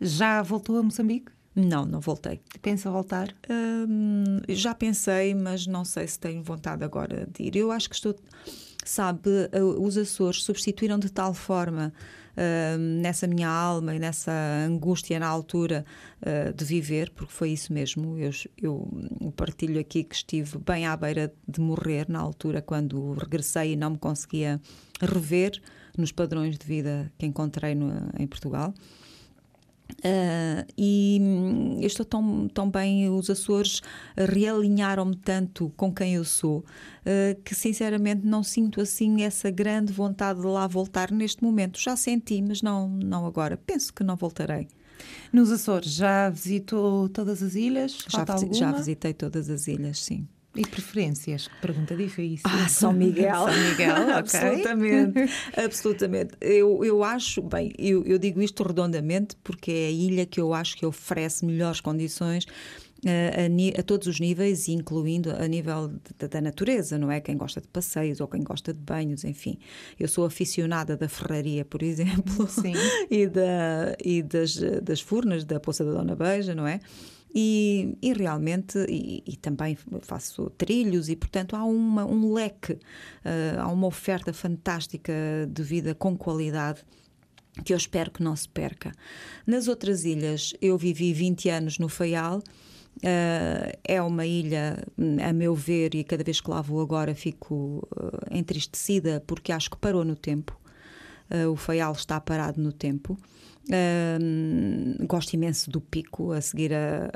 Já 0.00 0.42
voltou 0.42 0.76
a 0.78 0.82
Moçambique? 0.82 1.30
Não, 1.54 1.84
não 1.84 2.00
voltei. 2.00 2.40
Pensa 2.60 2.90
voltar? 2.90 3.34
Hum, 3.48 4.40
já 4.48 4.74
pensei, 4.74 5.34
mas 5.34 5.66
não 5.66 5.84
sei 5.84 6.08
se 6.08 6.18
tenho 6.18 6.42
vontade 6.42 6.82
agora 6.82 7.28
de 7.30 7.44
ir. 7.44 7.56
Eu 7.56 7.70
acho 7.70 7.88
que 7.88 7.94
estou. 7.94 8.16
Sabe, 8.84 9.20
os 9.78 9.96
Açores 9.96 10.42
substituíram 10.42 10.98
de 10.98 11.08
tal 11.08 11.32
forma 11.32 11.92
uh, 12.32 12.78
nessa 12.78 13.26
minha 13.26 13.48
alma 13.48 13.94
e 13.94 13.98
nessa 13.98 14.32
angústia 14.66 15.18
na 15.18 15.26
altura 15.26 15.84
uh, 16.20 16.52
de 16.52 16.64
viver, 16.64 17.10
porque 17.10 17.32
foi 17.32 17.50
isso 17.50 17.72
mesmo. 17.72 18.18
Eu, 18.18 18.30
eu 18.60 19.32
partilho 19.36 19.80
aqui 19.80 20.04
que 20.04 20.14
estive 20.14 20.58
bem 20.58 20.86
à 20.86 20.96
beira 20.96 21.32
de 21.46 21.60
morrer 21.60 22.06
na 22.08 22.20
altura, 22.20 22.62
quando 22.62 23.12
regressei 23.14 23.72
e 23.72 23.76
não 23.76 23.90
me 23.90 23.98
conseguia 23.98 24.60
rever 25.00 25.60
nos 25.96 26.12
padrões 26.12 26.56
de 26.56 26.66
vida 26.66 27.12
que 27.18 27.26
encontrei 27.26 27.74
no, 27.74 27.92
em 28.18 28.26
Portugal. 28.26 28.72
Uh, 30.04 30.66
e 30.76 31.18
hum, 31.20 31.78
eu 31.80 31.86
estou 31.86 32.04
tão, 32.04 32.48
tão 32.48 32.68
bem, 32.68 33.08
os 33.08 33.30
Açores 33.30 33.80
realinharam-me 34.16 35.14
tanto 35.14 35.72
com 35.76 35.94
quem 35.94 36.14
eu 36.14 36.24
sou 36.24 36.58
uh, 36.58 37.40
que 37.44 37.54
sinceramente 37.54 38.26
não 38.26 38.42
sinto 38.42 38.80
assim 38.80 39.22
essa 39.22 39.48
grande 39.48 39.92
vontade 39.92 40.40
de 40.40 40.46
lá 40.46 40.66
voltar 40.66 41.12
neste 41.12 41.44
momento. 41.44 41.78
Já 41.78 41.96
senti, 41.96 42.42
mas 42.42 42.62
não, 42.62 42.88
não 42.88 43.24
agora. 43.26 43.56
Penso 43.56 43.94
que 43.94 44.02
não 44.02 44.16
voltarei. 44.16 44.66
Nos 45.32 45.50
Açores 45.50 45.92
já 45.92 46.28
visitou 46.30 47.08
todas 47.08 47.42
as 47.42 47.54
ilhas? 47.54 48.04
Já, 48.08 48.24
já 48.52 48.72
visitei 48.72 49.14
todas 49.14 49.48
as 49.48 49.68
ilhas, 49.68 50.00
sim. 50.00 50.26
E 50.54 50.66
preferências? 50.66 51.48
Pergunta 51.60 51.96
difícil. 51.96 52.44
Ah, 52.44 52.68
São 52.68 52.92
Miguel. 52.92 53.34
São 53.48 53.70
Miguel, 53.70 53.96
okay. 54.02 54.40
absolutamente. 54.40 55.18
absolutamente. 55.56 56.34
Eu, 56.40 56.84
eu 56.84 57.02
acho, 57.02 57.40
bem, 57.42 57.72
eu, 57.78 58.04
eu 58.04 58.18
digo 58.18 58.42
isto 58.42 58.62
redondamente 58.62 59.34
porque 59.42 59.70
é 59.70 59.86
a 59.86 59.90
ilha 59.90 60.26
que 60.26 60.40
eu 60.40 60.52
acho 60.52 60.76
que 60.76 60.84
oferece 60.84 61.44
melhores 61.44 61.80
condições 61.80 62.46
a, 63.04 63.42
a, 63.42 63.80
a, 63.80 63.82
todos 63.82 64.06
os 64.06 64.20
níveis, 64.20 64.68
incluindo 64.68 65.30
a 65.30 65.46
nível 65.48 65.88
de, 66.18 66.28
da 66.28 66.40
natureza, 66.40 66.98
não 66.98 67.10
é? 67.10 67.20
Quem 67.20 67.36
gosta 67.36 67.60
de 67.60 67.68
passeios 67.68 68.20
ou 68.20 68.28
quem 68.28 68.42
gosta 68.42 68.72
de 68.72 68.80
banhos, 68.80 69.24
enfim. 69.24 69.58
Eu 69.98 70.06
sou 70.06 70.24
aficionada 70.24 70.96
da 70.96 71.08
ferraria, 71.08 71.64
por 71.64 71.82
exemplo, 71.82 72.46
Sim. 72.48 72.74
e, 73.10 73.26
da, 73.26 73.96
e 74.02 74.22
das, 74.22 74.56
das 74.82 75.00
furnas 75.00 75.44
da 75.44 75.58
Poça 75.58 75.84
da 75.84 75.92
Dona 75.92 76.14
Beija, 76.14 76.54
não 76.54 76.66
é? 76.66 76.80
E, 77.34 77.96
e 78.02 78.12
realmente, 78.12 78.78
e, 78.88 79.22
e, 79.26 79.36
também 79.36 79.76
faço 80.02 80.50
trilhos, 80.50 81.08
e 81.08 81.16
portanto 81.16 81.56
há 81.56 81.64
uma, 81.64 82.04
um 82.04 82.34
leque, 82.34 82.74
uh, 82.74 83.60
há 83.60 83.68
uma 83.68 83.86
oferta 83.86 84.34
fantástica 84.34 85.12
de 85.48 85.62
vida 85.62 85.94
com 85.94 86.14
qualidade 86.14 86.84
que 87.64 87.72
eu 87.72 87.76
espero 87.76 88.10
que 88.10 88.22
não 88.22 88.34
se 88.34 88.48
perca. 88.48 88.92
Nas 89.46 89.68
outras 89.68 90.04
ilhas, 90.04 90.54
eu 90.60 90.78
vivi 90.78 91.12
20 91.12 91.48
anos 91.50 91.78
no 91.78 91.88
Faial. 91.88 92.38
Uh, 92.98 93.72
é 93.84 94.00
uma 94.02 94.26
ilha, 94.26 94.84
a 95.26 95.32
meu 95.32 95.54
ver, 95.54 95.94
e 95.94 96.04
cada 96.04 96.22
vez 96.22 96.40
que 96.40 96.50
lá 96.50 96.60
vou 96.60 96.80
agora 96.80 97.14
fico 97.14 97.86
uh, 97.96 98.26
entristecida 98.30 99.22
porque 99.26 99.50
acho 99.52 99.70
que 99.70 99.76
parou 99.76 100.04
no 100.04 100.14
tempo. 100.14 100.58
Uh, 101.30 101.50
o 101.50 101.56
Faial 101.56 101.92
está 101.92 102.20
parado 102.20 102.60
no 102.60 102.72
tempo. 102.72 103.16
Uh, 103.68 105.06
gosto 105.06 105.34
imenso 105.34 105.70
do 105.70 105.80
Pico, 105.80 106.32
a 106.32 106.40
seguir 106.40 106.74
a, 106.74 107.10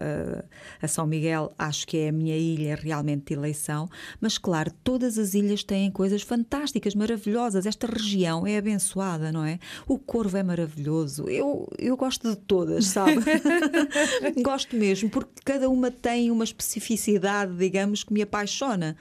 a, 0.80 0.84
a, 0.84 0.88
São 0.88 1.04
Miguel, 1.04 1.52
acho 1.58 1.86
que 1.86 1.98
é 1.98 2.08
a 2.08 2.12
minha 2.12 2.36
ilha 2.36 2.76
realmente 2.76 3.26
de 3.26 3.34
eleição. 3.34 3.88
Mas, 4.20 4.38
claro, 4.38 4.72
todas 4.84 5.18
as 5.18 5.34
ilhas 5.34 5.64
têm 5.64 5.90
coisas 5.90 6.22
fantásticas, 6.22 6.94
maravilhosas. 6.94 7.66
Esta 7.66 7.86
região 7.86 8.46
é 8.46 8.56
abençoada, 8.56 9.32
não 9.32 9.44
é? 9.44 9.58
O 9.88 9.98
Corvo 9.98 10.36
é 10.36 10.42
maravilhoso. 10.42 11.28
Eu, 11.28 11.68
eu 11.78 11.96
gosto 11.96 12.30
de 12.30 12.36
todas, 12.36 12.86
sabe? 12.86 13.16
gosto 14.42 14.76
mesmo, 14.76 15.10
porque 15.10 15.32
cada 15.44 15.68
uma 15.68 15.90
tem 15.90 16.30
uma 16.30 16.44
especificidade, 16.44 17.56
digamos, 17.56 18.04
que 18.04 18.12
me 18.12 18.22
apaixona. 18.22 18.96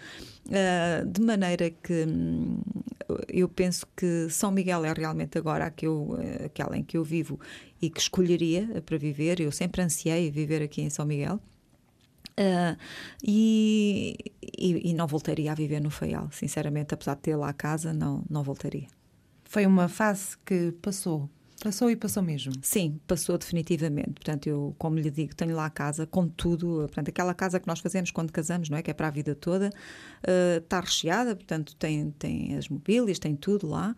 Uh, 0.48 1.06
de 1.08 1.22
maneira 1.22 1.72
que 1.72 2.06
hum, 2.08 2.62
eu 3.28 3.50
penso 3.50 3.88
que 3.96 4.30
São 4.30 4.52
Miguel 4.52 4.86
é 4.86 4.94
realmente 4.94 5.38
agora 5.40 5.66
aquela 5.66 6.78
em 6.78 6.84
que 6.84 6.98
eu 6.98 7.04
vivo 7.04 7.40
e 7.82 7.90
que 7.90 8.00
escolheria 8.00 8.82
para 8.86 8.98
viver. 8.98 9.40
Eu 9.40 9.52
sempre 9.52 9.82
ansiei 9.82 10.30
viver 10.30 10.62
aqui 10.62 10.82
em 10.82 10.90
São 10.90 11.06
Miguel. 11.06 11.40
Uh, 12.38 12.78
e, 13.24 14.18
e, 14.42 14.90
e, 14.90 14.94
não 14.94 15.08
voltaria 15.08 15.52
a 15.54 15.56
viver 15.56 15.80
no 15.80 15.90
Faial, 15.90 16.30
sinceramente, 16.32 16.94
apesar 16.94 17.16
de 17.16 17.22
ter 17.22 17.36
lá 17.36 17.48
a 17.48 17.54
casa, 17.54 17.94
não, 17.94 18.26
não 18.30 18.44
voltaria. 18.44 18.88
Foi 19.46 19.66
uma 19.66 19.88
fase 19.88 20.38
que 20.46 20.74
passou 20.82 21.30
Passou 21.64 21.90
e 21.90 21.96
passou 21.96 22.22
mesmo? 22.22 22.54
Sim, 22.62 23.00
passou 23.08 23.38
definitivamente. 23.38 24.12
Portanto, 24.12 24.48
eu, 24.48 24.76
como 24.78 24.98
lhe 24.98 25.10
digo, 25.10 25.34
tenho 25.36 25.56
lá 25.56 25.66
a 25.66 25.70
casa 25.70 26.06
com 26.06 26.28
tudo. 26.28 26.80
Portanto, 26.80 27.10
aquela 27.10 27.34
casa 27.34 27.60
que 27.60 27.68
nós 27.68 27.80
fazemos 27.80 28.12
quando 28.12 28.32
casamos, 28.32 28.70
não 28.70 28.78
é? 28.78 28.82
Que 28.82 28.92
é 28.92 28.94
para 28.94 29.08
a 29.08 29.12
vida 29.12 29.34
toda, 29.34 29.70
uh, 29.70 30.58
está 30.58 30.80
recheada, 30.80 31.36
portanto, 31.36 31.76
tem, 31.76 32.12
tem 32.12 32.56
as 32.56 32.68
mobílias, 32.68 33.20
tem 33.20 33.36
tudo 33.36 33.68
lá. 33.68 33.96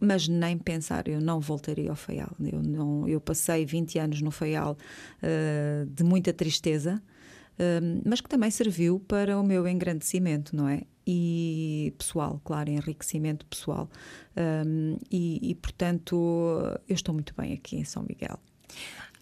Mas 0.00 0.26
nem 0.26 0.58
pensar, 0.58 1.06
eu 1.06 1.20
não 1.20 1.40
voltaria 1.40 1.88
ao 1.88 1.96
Faial. 1.96 2.32
Eu, 2.40 2.62
não, 2.62 3.08
eu 3.08 3.20
passei 3.20 3.64
20 3.64 3.98
anos 3.98 4.20
no 4.20 4.30
Faial 4.30 4.76
uh, 5.22 5.86
de 5.86 6.02
muita 6.02 6.32
tristeza. 6.32 7.00
Mas 8.04 8.20
que 8.20 8.28
também 8.28 8.50
serviu 8.50 9.00
para 9.00 9.38
o 9.38 9.42
meu 9.42 9.66
engrandecimento, 9.66 10.54
não 10.54 10.68
é? 10.68 10.82
e 11.10 11.94
pessoal, 11.96 12.38
claro, 12.44 12.68
enriquecimento 12.68 13.46
pessoal. 13.46 13.88
Um, 14.36 14.98
e, 15.10 15.50
e, 15.50 15.54
portanto, 15.54 16.14
eu 16.86 16.94
estou 16.94 17.14
muito 17.14 17.32
bem 17.34 17.54
aqui 17.54 17.76
em 17.76 17.84
São 17.84 18.02
Miguel. 18.02 18.38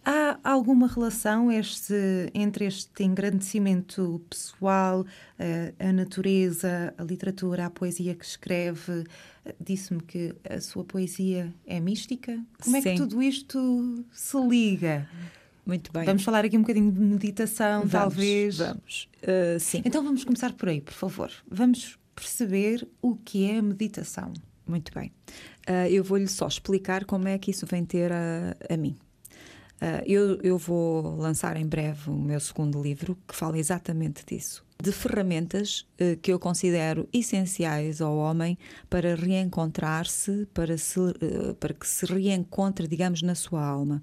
Há 0.04 0.38
alguma 0.42 0.88
relação 0.88 1.50
este, 1.50 1.94
entre 2.34 2.64
este 2.64 3.04
engrandecimento 3.04 4.20
pessoal, 4.28 5.06
a, 5.38 5.88
a 5.88 5.92
natureza, 5.92 6.92
a 6.98 7.04
literatura, 7.04 7.66
a 7.66 7.70
poesia 7.70 8.16
que 8.16 8.24
escreve? 8.24 9.04
Disse-me 9.60 10.00
que 10.02 10.34
a 10.48 10.60
sua 10.60 10.84
poesia 10.84 11.54
é 11.64 11.78
mística. 11.78 12.36
Como 12.62 12.76
é 12.76 12.80
Sim. 12.80 12.90
que 12.90 12.96
tudo 12.96 13.22
isto 13.22 14.04
se 14.10 14.36
liga? 14.40 15.08
Muito 15.66 15.92
bem. 15.92 16.04
Vamos 16.04 16.22
falar 16.22 16.44
aqui 16.44 16.56
um 16.56 16.60
bocadinho 16.60 16.92
de 16.92 17.00
meditação, 17.00 17.80
vamos, 17.80 17.92
talvez. 17.92 18.58
Vamos. 18.58 19.08
Uh, 19.20 19.58
sim. 19.58 19.82
Então 19.84 20.04
vamos 20.04 20.22
começar 20.22 20.52
por 20.52 20.68
aí, 20.68 20.80
por 20.80 20.94
favor. 20.94 21.28
Vamos 21.50 21.98
perceber 22.14 22.88
o 23.02 23.16
que 23.16 23.50
é 23.50 23.60
meditação. 23.60 24.32
Muito 24.64 24.92
bem. 24.94 25.12
Uh, 25.68 25.90
eu 25.90 26.04
vou-lhe 26.04 26.28
só 26.28 26.46
explicar 26.46 27.04
como 27.04 27.26
é 27.26 27.36
que 27.36 27.50
isso 27.50 27.66
vem 27.66 27.84
ter 27.84 28.12
a, 28.12 28.56
a 28.70 28.76
mim. 28.76 28.96
Uh, 29.82 30.02
eu, 30.06 30.40
eu 30.40 30.56
vou 30.56 31.16
lançar 31.16 31.56
em 31.56 31.66
breve 31.66 32.10
o 32.10 32.14
meu 32.14 32.38
segundo 32.38 32.80
livro 32.80 33.18
que 33.26 33.34
fala 33.34 33.58
exatamente 33.58 34.24
disso. 34.24 34.64
De 34.80 34.92
ferramentas 34.92 35.86
que 36.20 36.30
eu 36.30 36.38
considero 36.38 37.08
essenciais 37.10 38.02
ao 38.02 38.14
homem 38.14 38.58
para 38.90 39.14
reencontrar-se, 39.14 40.46
para, 40.52 40.76
se, 40.76 41.00
para 41.58 41.72
que 41.72 41.88
se 41.88 42.04
reencontre, 42.04 42.86
digamos, 42.86 43.22
na 43.22 43.34
sua 43.34 43.64
alma. 43.64 44.02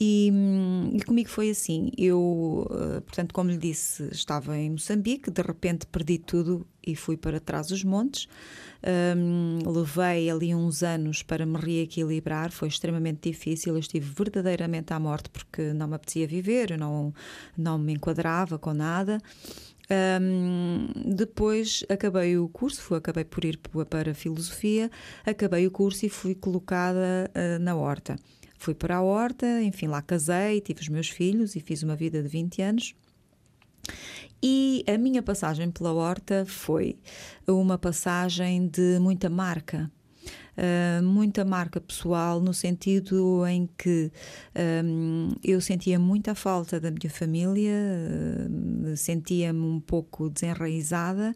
E, 0.00 0.30
hum, 0.32 0.90
e, 0.94 1.02
comigo 1.02 1.28
foi 1.28 1.50
assim. 1.50 1.90
Eu, 1.98 2.66
portanto, 3.04 3.32
como 3.32 3.50
lhe 3.50 3.58
disse, 3.58 4.08
estava 4.12 4.56
em 4.56 4.70
Moçambique, 4.70 5.30
de 5.30 5.42
repente 5.42 5.86
perdi 5.86 6.18
tudo 6.18 6.66
e 6.86 6.94
fui 6.94 7.16
para 7.16 7.40
trás 7.40 7.66
dos 7.66 7.82
montes. 7.84 8.28
Um, 9.16 9.58
levei 9.68 10.30
ali 10.30 10.54
uns 10.54 10.84
anos 10.84 11.22
para 11.22 11.44
me 11.44 11.58
reequilibrar, 11.58 12.52
foi 12.52 12.68
extremamente 12.68 13.28
difícil. 13.28 13.74
Eu 13.74 13.80
estive 13.80 14.08
verdadeiramente 14.08 14.92
à 14.92 15.00
morte 15.00 15.28
porque 15.30 15.72
não 15.72 15.88
me 15.88 15.96
apetecia 15.96 16.26
viver, 16.26 16.70
eu 16.70 16.78
não, 16.78 17.12
não 17.56 17.78
me 17.78 17.92
enquadrava 17.92 18.58
com 18.58 18.72
nada. 18.72 19.18
Um, 19.90 20.86
depois 21.14 21.82
acabei 21.88 22.36
o 22.36 22.48
curso, 22.48 22.82
fui, 22.82 22.98
acabei 22.98 23.24
por 23.24 23.44
ir 23.44 23.58
para 23.88 24.10
a 24.10 24.14
filosofia, 24.14 24.90
acabei 25.24 25.66
o 25.66 25.70
curso 25.70 26.04
e 26.04 26.10
fui 26.10 26.34
colocada 26.34 27.30
uh, 27.34 27.58
na 27.58 27.74
horta. 27.74 28.16
Fui 28.58 28.74
para 28.74 28.96
a 28.96 29.02
horta, 29.02 29.62
enfim, 29.62 29.86
lá 29.86 30.02
casei, 30.02 30.60
tive 30.60 30.80
os 30.80 30.88
meus 30.88 31.08
filhos 31.08 31.56
e 31.56 31.60
fiz 31.60 31.82
uma 31.82 31.96
vida 31.96 32.22
de 32.22 32.28
20 32.28 32.60
anos. 32.60 32.94
E 34.42 34.84
a 34.86 34.98
minha 34.98 35.22
passagem 35.22 35.70
pela 35.70 35.92
horta 35.92 36.44
foi 36.46 36.98
uma 37.46 37.78
passagem 37.78 38.68
de 38.68 38.98
muita 39.00 39.30
marca. 39.30 39.90
Uh, 40.58 41.02
muita 41.04 41.44
marca 41.44 41.80
pessoal, 41.80 42.40
no 42.40 42.52
sentido 42.52 43.46
em 43.46 43.68
que 43.78 44.10
um, 44.84 45.30
eu 45.44 45.60
sentia 45.60 46.00
muita 46.00 46.34
falta 46.34 46.80
da 46.80 46.90
minha 46.90 47.08
família, 47.08 47.72
uh, 47.72 48.96
sentia-me 48.96 49.60
um 49.60 49.78
pouco 49.78 50.28
desenraizada. 50.28 51.32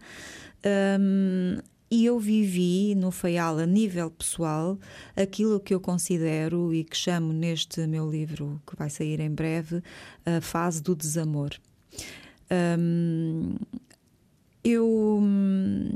Um, 0.98 1.58
e 1.92 2.06
eu 2.06 2.18
vivi 2.18 2.94
no 2.94 3.10
Faial, 3.10 3.58
a 3.58 3.66
nível 3.66 4.10
pessoal, 4.10 4.78
aquilo 5.14 5.60
que 5.60 5.74
eu 5.74 5.78
considero 5.78 6.72
e 6.72 6.84
que 6.84 6.96
chamo 6.96 7.34
neste 7.34 7.86
meu 7.86 8.10
livro, 8.10 8.62
que 8.66 8.74
vai 8.74 8.88
sair 8.88 9.20
em 9.20 9.30
breve, 9.30 9.82
a 10.24 10.40
fase 10.40 10.82
do 10.82 10.96
desamor. 10.96 11.50
Um, 12.50 13.56
eu 14.64 15.18
hum, 15.20 15.90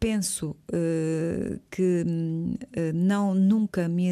penso 0.00 0.56
uh, 0.72 1.60
que 1.70 2.02
uh, 2.02 2.92
não 2.92 3.32
nunca 3.32 3.88
me 3.88 4.10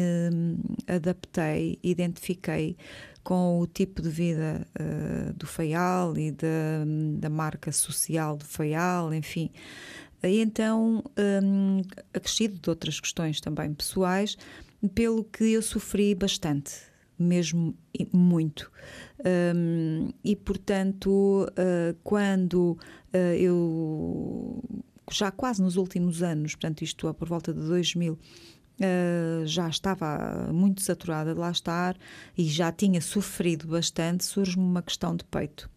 adaptei, 0.87 1.77
identifiquei 1.83 2.77
com 3.21 3.59
o 3.59 3.67
tipo 3.67 4.01
de 4.01 4.09
vida 4.09 4.65
uh, 4.79 5.33
do 5.33 5.45
Faial 5.45 6.17
e 6.17 6.31
da, 6.31 6.85
da 7.17 7.29
marca 7.29 7.69
social 7.73 8.37
do 8.37 8.45
Faial, 8.45 9.13
enfim. 9.13 9.51
E 10.23 10.39
então, 10.39 11.03
um, 11.43 11.81
acrescido 12.13 12.59
de 12.59 12.69
outras 12.69 12.99
questões 12.99 13.41
também 13.41 13.73
pessoais, 13.73 14.37
pelo 14.93 15.23
que 15.23 15.53
eu 15.53 15.61
sofri 15.61 16.13
bastante, 16.13 16.73
mesmo 17.17 17.75
muito. 18.13 18.71
Um, 19.55 20.09
e, 20.23 20.35
portanto, 20.35 21.47
uh, 21.49 21.95
quando 22.03 22.77
uh, 23.13 23.17
eu, 23.37 24.63
já 25.11 25.31
quase 25.31 25.61
nos 25.61 25.75
últimos 25.75 26.21
anos, 26.21 26.53
portanto, 26.53 26.83
isto 26.83 27.13
por 27.13 27.27
volta 27.27 27.53
de 27.53 27.59
2000, 27.61 28.17
Uh, 28.79 29.45
já 29.45 29.69
estava 29.69 30.49
muito 30.51 30.81
saturada 30.81 31.35
de 31.35 31.39
lá 31.39 31.51
estar 31.51 31.95
e 32.35 32.45
já 32.45 32.71
tinha 32.71 32.99
sofrido 32.99 33.67
bastante, 33.67 34.25
surge-me 34.25 34.63
uma 34.63 34.81
questão 34.81 35.15
de 35.15 35.23
peito 35.25 35.69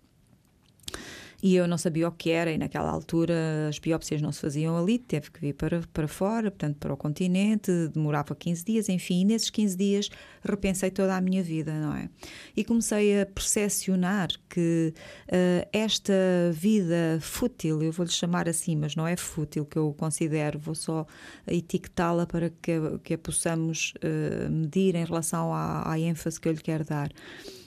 e 1.45 1.57
eu 1.57 1.69
não 1.69 1.77
sabia 1.77 2.09
o 2.09 2.11
que 2.11 2.31
era, 2.31 2.51
e 2.51 2.57
naquela 2.57 2.91
altura 2.91 3.69
as 3.69 3.79
biópsias 3.79 4.23
não 4.23 4.33
se 4.33 4.41
faziam 4.41 4.79
ali, 4.79 4.99
teve 4.99 5.31
que 5.31 5.39
vir 5.39 5.53
para, 5.53 5.83
para 5.93 6.09
fora, 6.09 6.51
portanto, 6.51 6.79
para 6.79 6.95
o 6.95 6.97
continente, 6.97 7.71
demorava 7.93 8.35
15 8.35 8.65
dias, 8.65 8.89
enfim, 8.89 9.21
e 9.21 9.25
nesses 9.27 9.51
15 9.51 9.77
dias 9.77 10.11
repensei 10.43 10.91
toda 10.91 11.15
a 11.15 11.21
minha 11.21 11.43
vida, 11.43 11.75
não 11.75 11.95
é? 11.95 12.09
E 12.57 12.65
comecei 12.65 13.21
a 13.21 13.27
percepcionar 13.27 14.29
que 14.49 14.95
uh, 15.29 15.69
esta 15.71 16.15
vida 16.51 17.19
fútil, 17.21 17.83
eu 17.83 17.93
vou-lhe 17.93 18.11
chamar 18.11 18.49
assim, 18.49 18.75
mas 18.75 18.97
não 18.97 19.07
é 19.07 19.15
fútil 19.15 19.67
que 19.67 19.77
eu 19.77 19.93
considero, 19.99 20.59
vou 20.59 20.75
só 20.75 21.07
etiquetá-la 21.47 22.25
para 22.25 22.49
que, 22.49 22.73
que 23.03 23.13
a 23.13 23.19
possamos 23.19 23.93
uh, 23.97 24.51
medir 24.51 24.95
em 24.95 25.05
relação 25.05 25.53
à, 25.53 25.93
à 25.93 26.01
ênfase 26.01 26.41
que 26.41 26.49
eu 26.49 26.53
lhe 26.53 26.63
quero 26.63 26.87
dar. 26.87 27.11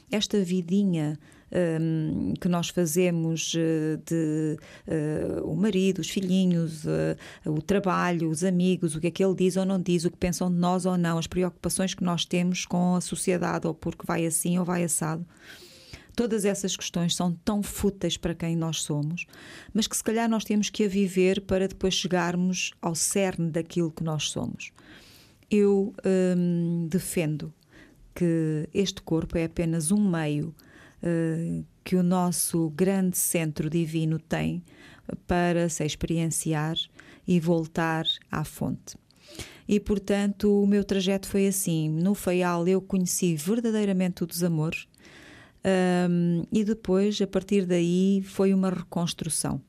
Esta 0.10 0.40
vidinha 0.40 1.20
um, 1.52 2.34
que 2.40 2.48
nós 2.48 2.70
fazemos 2.70 3.54
uh, 3.54 3.98
de 4.06 4.58
uh, 4.88 5.50
o 5.50 5.56
marido, 5.56 6.00
os 6.00 6.10
filhinhos, 6.10 6.86
uh, 6.86 7.18
o 7.46 7.62
trabalho, 7.62 8.30
os 8.30 8.44
amigos, 8.44 8.96
o 8.96 9.00
que 9.00 9.08
é 9.08 9.12
que 9.12 9.24
ele 9.24 9.36
diz 9.36 9.58
ou 9.58 9.66
não 9.66 9.82
diz, 9.82 10.06
o 10.06 10.12
que 10.12 10.18
pensam 10.18 10.52
de 10.52 10.58
nós 10.58 10.86
ou 10.86 10.98
não, 10.98 11.18
as 11.18 11.28
preocupações 11.28 11.94
que 11.94 12.04
nós 12.04 12.26
temos 12.26 12.66
com 12.66 12.96
a 12.96 13.02
sociedade, 13.02 13.68
ou 13.68 13.74
porque 13.74 14.06
vai 14.06 14.26
assim 14.26 14.58
ou 14.58 14.66
vai 14.66 14.84
assado. 14.84 15.26
Todas 16.16 16.46
essas 16.46 16.76
questões 16.76 17.16
são 17.16 17.32
tão 17.46 17.62
fúteis 17.62 18.18
para 18.18 18.34
quem 18.34 18.56
nós 18.56 18.82
somos, 18.82 19.28
mas 19.72 19.86
que 19.86 19.96
se 19.96 20.04
calhar 20.04 20.28
nós 20.28 20.44
temos 20.44 20.68
que 20.68 20.84
a 20.84 20.88
viver 20.88 21.42
para 21.42 21.68
depois 21.68 21.94
chegarmos 21.94 22.72
ao 22.82 22.96
cerne 22.96 23.52
daquilo 23.52 23.92
que 23.92 24.04
nós 24.04 24.32
somos. 24.32 24.72
Eu 25.50 25.94
hum, 26.36 26.88
defendo 26.90 27.54
que 28.16 28.68
este 28.74 29.00
corpo 29.00 29.38
é 29.38 29.44
apenas 29.44 29.92
um 29.92 30.10
meio 30.10 30.56
uh, 31.04 31.66
que 31.84 31.96
o 31.96 32.04
nosso 32.04 32.70
grande 32.70 33.18
centro 33.18 33.70
divino 33.70 34.20
tem 34.20 34.64
para 35.26 35.70
se 35.70 35.86
experienciar 35.86 36.76
e 37.28 37.40
voltar 37.40 38.06
à 38.32 38.44
fonte. 38.44 38.98
E 39.68 39.80
portanto, 39.80 40.64
o 40.64 40.66
meu 40.66 40.84
trajeto 40.84 41.28
foi 41.28 41.48
assim. 41.48 41.90
No 41.90 42.14
Faial, 42.14 42.68
eu 42.68 42.82
conheci 42.82 43.36
verdadeiramente 43.36 44.24
o 44.24 44.28
desamor, 44.28 44.74
um, 46.10 46.44
e 46.52 46.64
depois, 46.64 47.22
a 47.22 47.28
partir 47.28 47.66
daí, 47.66 48.22
foi 48.24 48.54
uma 48.54 48.70
reconstrução. 48.70 49.62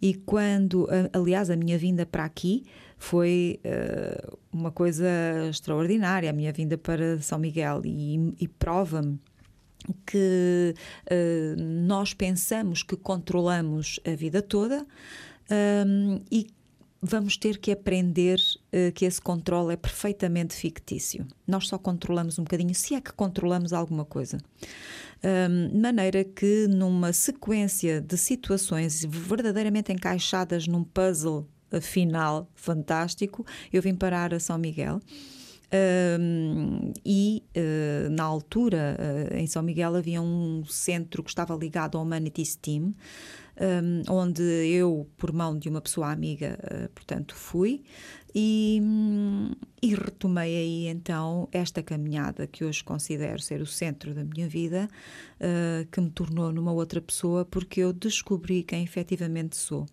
E 0.00 0.14
quando, 0.14 0.86
aliás, 1.12 1.50
a 1.50 1.56
minha 1.56 1.78
vinda 1.78 2.04
para 2.04 2.24
aqui 2.24 2.64
foi 2.98 3.58
uh, 3.64 4.38
uma 4.52 4.70
coisa 4.70 5.08
extraordinária, 5.50 6.30
a 6.30 6.32
minha 6.32 6.52
vinda 6.52 6.78
para 6.78 7.18
São 7.20 7.38
Miguel, 7.38 7.82
e, 7.84 8.34
e 8.38 8.46
prova-me 8.46 9.18
que 10.06 10.74
uh, 11.10 11.60
nós 11.60 12.14
pensamos 12.14 12.82
que 12.82 12.96
controlamos 12.96 14.00
a 14.06 14.14
vida 14.14 14.40
toda 14.40 14.86
um, 15.86 16.20
e 16.30 16.46
vamos 17.00 17.36
ter 17.36 17.58
que 17.58 17.70
aprender 17.70 18.38
uh, 18.38 18.90
que 18.92 19.04
esse 19.04 19.20
controle 19.20 19.74
é 19.74 19.76
perfeitamente 19.76 20.54
fictício. 20.54 21.26
Nós 21.46 21.68
só 21.68 21.76
controlamos 21.76 22.38
um 22.38 22.44
bocadinho, 22.44 22.74
se 22.74 22.94
é 22.94 23.00
que 23.00 23.12
controlamos 23.12 23.72
alguma 23.72 24.04
coisa. 24.04 24.38
Um, 25.22 25.68
de 25.68 25.78
maneira 25.78 26.24
que, 26.24 26.66
numa 26.68 27.12
sequência 27.12 28.00
de 28.00 28.16
situações 28.16 29.04
verdadeiramente 29.04 29.92
encaixadas 29.92 30.66
num 30.66 30.82
puzzle 30.82 31.46
final 31.80 32.48
fantástico, 32.54 33.44
eu 33.72 33.82
vim 33.82 33.94
parar 33.94 34.32
a 34.32 34.40
São 34.40 34.56
Miguel. 34.58 35.00
Um, 35.74 36.92
e 37.04 37.42
uh, 37.56 38.08
na 38.10 38.22
altura, 38.22 38.96
uh, 38.96 39.36
em 39.36 39.46
São 39.48 39.60
Miguel, 39.60 39.96
havia 39.96 40.22
um 40.22 40.62
centro 40.66 41.20
que 41.20 41.30
estava 41.30 41.52
ligado 41.56 41.98
ao 41.98 42.04
Humanities 42.04 42.54
Team, 42.54 42.94
um, 43.60 44.02
onde 44.08 44.42
eu, 44.42 45.08
por 45.16 45.32
mão 45.32 45.58
de 45.58 45.68
uma 45.68 45.80
pessoa 45.80 46.12
amiga, 46.12 46.56
uh, 46.62 46.88
portanto, 46.90 47.34
fui 47.34 47.82
e, 48.32 48.80
e, 49.82 49.94
retomei 49.94 50.56
aí 50.56 50.86
então 50.86 51.48
esta 51.50 51.82
caminhada 51.82 52.46
que 52.46 52.64
hoje 52.64 52.84
considero 52.84 53.40
ser 53.40 53.60
o 53.60 53.66
centro 53.66 54.12
da 54.12 54.24
minha 54.24 54.48
vida, 54.48 54.88
que 55.92 56.00
me 56.00 56.10
tornou 56.10 56.50
numa 56.50 56.72
outra 56.72 57.00
pessoa, 57.00 57.44
porque 57.44 57.78
eu 57.78 57.92
descobri 57.92 58.64
quem 58.64 58.82
efetivamente 58.82 59.56
sou. 59.56 59.86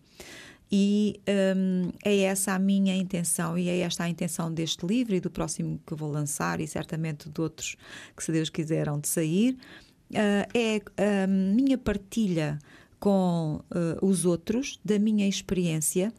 E 0.74 1.20
um, 1.54 1.90
é 2.02 2.20
essa 2.20 2.54
a 2.54 2.58
minha 2.58 2.96
intenção 2.96 3.58
e 3.58 3.68
é 3.68 3.80
esta 3.80 4.04
a 4.04 4.08
intenção 4.08 4.50
deste 4.50 4.86
livro 4.86 5.14
e 5.14 5.20
do 5.20 5.30
próximo 5.30 5.78
que 5.86 5.94
vou 5.94 6.10
lançar 6.10 6.60
e 6.60 6.66
certamente 6.66 7.28
de 7.28 7.40
outros 7.42 7.76
que, 8.16 8.24
se 8.24 8.32
Deus 8.32 8.48
quiser, 8.48 8.86
de 8.98 9.06
sair. 9.06 9.58
Uh, 10.10 10.48
é 10.54 10.82
a 11.24 11.26
minha 11.26 11.76
partilha 11.76 12.58
com 12.98 13.60
uh, 13.70 14.06
os 14.06 14.24
outros 14.24 14.80
da 14.82 14.98
minha 14.98 15.28
experiência 15.28 16.12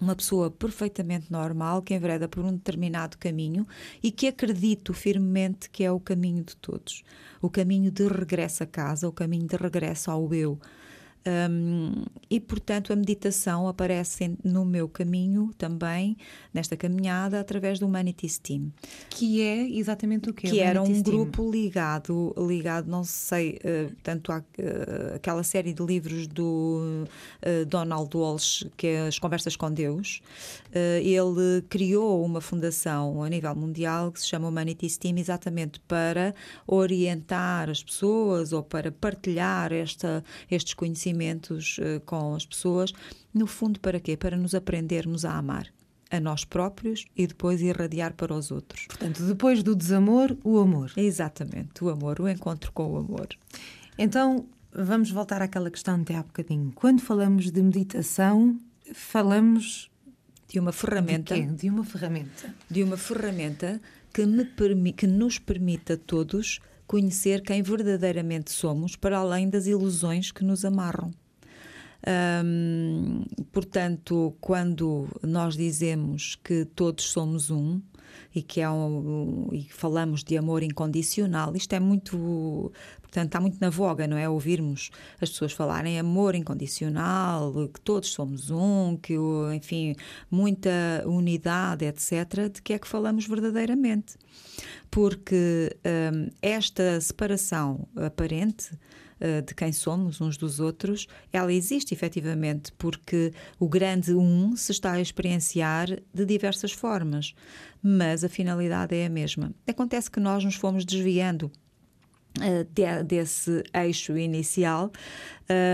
uma 0.00 0.16
pessoa 0.16 0.50
perfeitamente 0.50 1.30
normal 1.30 1.82
que 1.82 1.94
envereda 1.94 2.26
por 2.26 2.42
um 2.42 2.52
determinado 2.52 3.18
caminho 3.18 3.66
e 4.02 4.10
que 4.10 4.26
acredito 4.26 4.94
firmemente 4.94 5.68
que 5.68 5.84
é 5.84 5.92
o 5.92 6.00
caminho 6.00 6.42
de 6.42 6.56
todos. 6.56 7.04
O 7.42 7.50
caminho 7.50 7.90
de 7.90 8.08
regresso 8.08 8.62
a 8.62 8.66
casa, 8.66 9.06
o 9.06 9.12
caminho 9.12 9.46
de 9.46 9.56
regresso 9.56 10.10
ao 10.10 10.32
eu 10.32 10.58
Um, 11.26 12.04
e, 12.30 12.40
portanto, 12.40 12.92
a 12.92 12.96
meditação 12.96 13.68
aparece 13.68 14.36
no 14.42 14.64
meu 14.64 14.88
caminho 14.88 15.50
também, 15.58 16.16
nesta 16.52 16.76
caminhada, 16.76 17.38
através 17.38 17.78
do 17.78 17.86
Humanities 17.86 18.38
Team. 18.38 18.72
Que 19.10 19.42
é 19.42 19.68
exatamente 19.68 20.30
o 20.30 20.34
que? 20.34 20.58
Era 20.58 20.82
um 20.82 21.02
grupo 21.02 21.50
ligado, 21.50 22.34
ligado, 22.38 22.88
não 22.88 23.04
sei, 23.04 23.58
uh, 23.64 23.94
tanto 24.02 24.32
à, 24.32 24.38
uh, 24.38 25.14
aquela 25.16 25.42
série 25.42 25.74
de 25.74 25.82
livros 25.82 26.26
do 26.26 27.04
uh, 27.44 27.66
Donald 27.66 28.16
Walsh, 28.16 28.66
que 28.76 28.86
é 28.86 29.06
As 29.06 29.18
Conversas 29.18 29.56
com 29.56 29.70
Deus. 29.70 30.22
ele 30.72 31.62
criou 31.68 32.24
uma 32.24 32.40
fundação 32.40 33.22
a 33.22 33.28
nível 33.28 33.54
mundial 33.54 34.10
que 34.10 34.20
se 34.20 34.26
chama 34.26 34.48
Humanities 34.48 34.96
Team 34.96 35.18
exatamente 35.18 35.80
para 35.80 36.34
orientar 36.66 37.68
as 37.68 37.82
pessoas 37.82 38.52
ou 38.52 38.62
para 38.62 38.90
partilhar 38.90 39.72
esta, 39.72 40.24
estes 40.50 40.74
conhecimentos 40.74 41.09
conhecimentos 41.10 41.78
uh, 41.78 42.00
com 42.04 42.34
as 42.34 42.46
pessoas, 42.46 42.92
no 43.34 43.46
fundo, 43.46 43.80
para 43.80 44.00
quê? 44.00 44.16
Para 44.16 44.36
nos 44.36 44.54
aprendermos 44.54 45.24
a 45.24 45.36
amar 45.36 45.66
a 46.10 46.18
nós 46.18 46.44
próprios 46.44 47.06
e 47.16 47.26
depois 47.26 47.60
irradiar 47.60 48.14
para 48.14 48.34
os 48.34 48.50
outros. 48.50 48.86
Portanto, 48.86 49.22
depois 49.22 49.62
do 49.62 49.76
desamor, 49.76 50.36
o 50.42 50.58
amor. 50.58 50.92
Exatamente, 50.96 51.84
o 51.84 51.88
amor, 51.88 52.20
o 52.20 52.28
encontro 52.28 52.72
com 52.72 52.92
o 52.92 52.96
amor. 52.96 53.28
Então, 53.96 54.46
vamos 54.72 55.10
voltar 55.10 55.40
àquela 55.40 55.70
questão 55.70 56.02
de 56.02 56.14
há 56.14 56.22
bocadinho. 56.22 56.72
Quando 56.74 57.00
falamos 57.00 57.50
de 57.52 57.62
meditação, 57.62 58.58
falamos 58.92 59.88
de 60.48 60.58
uma 60.58 60.72
ferramenta. 60.72 61.34
De, 61.34 61.46
de 61.46 61.70
uma 61.70 61.84
ferramenta. 61.84 62.54
De 62.68 62.82
uma 62.82 62.96
ferramenta 62.96 63.80
que, 64.12 64.26
me 64.26 64.92
que 64.92 65.06
nos 65.06 65.38
permite 65.38 65.92
a 65.92 65.96
todos 65.96 66.60
conhecer 66.90 67.40
quem 67.42 67.62
verdadeiramente 67.62 68.50
somos, 68.50 68.96
para 68.96 69.16
além 69.16 69.48
das 69.48 69.68
ilusões 69.68 70.32
que 70.32 70.42
nos 70.42 70.64
amarram. 70.64 71.12
Hum, 72.44 73.22
portanto, 73.52 74.34
quando 74.40 75.06
nós 75.22 75.56
dizemos 75.56 76.34
que 76.42 76.64
todos 76.64 77.04
somos 77.04 77.48
um 77.48 77.80
e 78.34 78.42
que 78.42 78.60
é 78.60 78.70
um, 78.70 79.48
e 79.52 79.68
falamos 79.70 80.22
de 80.22 80.36
amor 80.36 80.62
incondicional, 80.62 81.54
isto 81.56 81.72
é 81.72 81.80
muito, 81.80 82.72
portanto, 83.00 83.26
está 83.26 83.40
muito 83.40 83.58
na 83.60 83.70
voga, 83.70 84.06
não 84.06 84.16
é? 84.16 84.28
Ouvirmos 84.28 84.90
as 85.20 85.30
pessoas 85.30 85.52
falarem 85.52 85.98
amor 85.98 86.34
incondicional, 86.34 87.52
que 87.72 87.80
todos 87.80 88.10
somos 88.10 88.50
um, 88.50 88.96
que, 88.96 89.14
enfim, 89.54 89.94
muita 90.30 90.70
unidade, 91.06 91.84
etc. 91.84 92.50
De 92.52 92.62
que 92.62 92.72
é 92.72 92.78
que 92.78 92.88
falamos 92.88 93.26
verdadeiramente? 93.26 94.16
porque 94.90 95.76
um, 96.12 96.28
esta 96.42 97.00
separação 97.00 97.86
aparente 97.96 98.70
uh, 99.20 99.42
de 99.42 99.54
quem 99.54 99.72
somos 99.72 100.20
uns 100.20 100.36
dos 100.36 100.60
outros, 100.60 101.06
ela 101.32 101.52
existe 101.52 101.94
efetivamente 101.94 102.72
porque 102.72 103.32
o 103.58 103.68
grande 103.68 104.14
um 104.14 104.56
se 104.56 104.72
está 104.72 104.92
a 104.92 105.00
experienciar 105.00 105.88
de 106.12 106.24
diversas 106.24 106.72
formas, 106.72 107.34
mas 107.82 108.24
a 108.24 108.28
finalidade 108.28 108.94
é 108.94 109.06
a 109.06 109.10
mesma. 109.10 109.52
Acontece 109.66 110.10
que 110.10 110.20
nós 110.20 110.44
nos 110.44 110.54
fomos 110.56 110.84
desviando 110.84 111.50
Uh, 112.38 112.62
de, 112.72 113.02
desse 113.02 113.64
eixo 113.74 114.16
inicial 114.16 114.92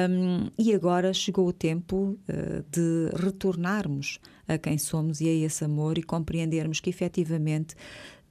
um, 0.09 0.51
e 0.59 0.73
agora 0.73 1.13
chegou 1.13 1.47
o 1.47 1.53
tempo 1.53 2.19
uh, 2.31 2.65
de 2.71 3.11
retornarmos 3.15 4.19
a 4.49 4.57
quem 4.57 4.79
somos 4.79 5.21
e 5.21 5.29
a 5.29 5.33
esse 5.33 5.65
amor 5.65 5.99
e 5.99 6.03
compreendermos 6.03 6.81
que 6.81 6.89
efetivamente 6.89 7.75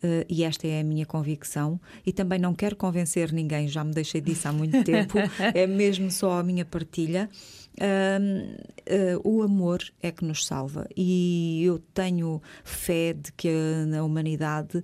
Uh, 0.06 0.24
e 0.30 0.44
esta 0.44 0.68
é 0.68 0.82
a 0.82 0.84
minha 0.84 1.06
convicção, 1.06 1.80
e 2.06 2.14
também 2.14 2.38
não 2.38 2.54
quero 2.54 2.76
convencer 2.76 3.32
ninguém, 3.32 3.68
já 3.68 3.84
me 3.84 3.92
deixei 3.92 4.22
disso 4.22 4.48
há 4.48 4.52
muito 4.52 4.84
tempo, 4.84 5.18
é 5.54 5.66
mesmo 5.66 6.12
só 6.12 6.40
a 6.40 6.44
minha 6.44 6.64
partilha. 6.64 7.28
Uh, 7.76 9.18
uh, 9.18 9.30
o 9.30 9.42
amor 9.42 9.82
é 10.02 10.12
que 10.12 10.24
nos 10.24 10.46
salva 10.46 10.88
e 10.96 11.62
eu 11.66 11.80
tenho 11.94 12.42
fé 12.64 13.14
de 13.14 13.34
que 13.34 13.50
a, 13.50 14.00
a 14.00 14.04
humanidade 14.04 14.82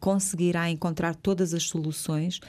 conseguirá 0.00 0.68
encontrar 0.68 1.14
todas 1.14 1.54
as 1.54 1.62
soluções 1.62 2.40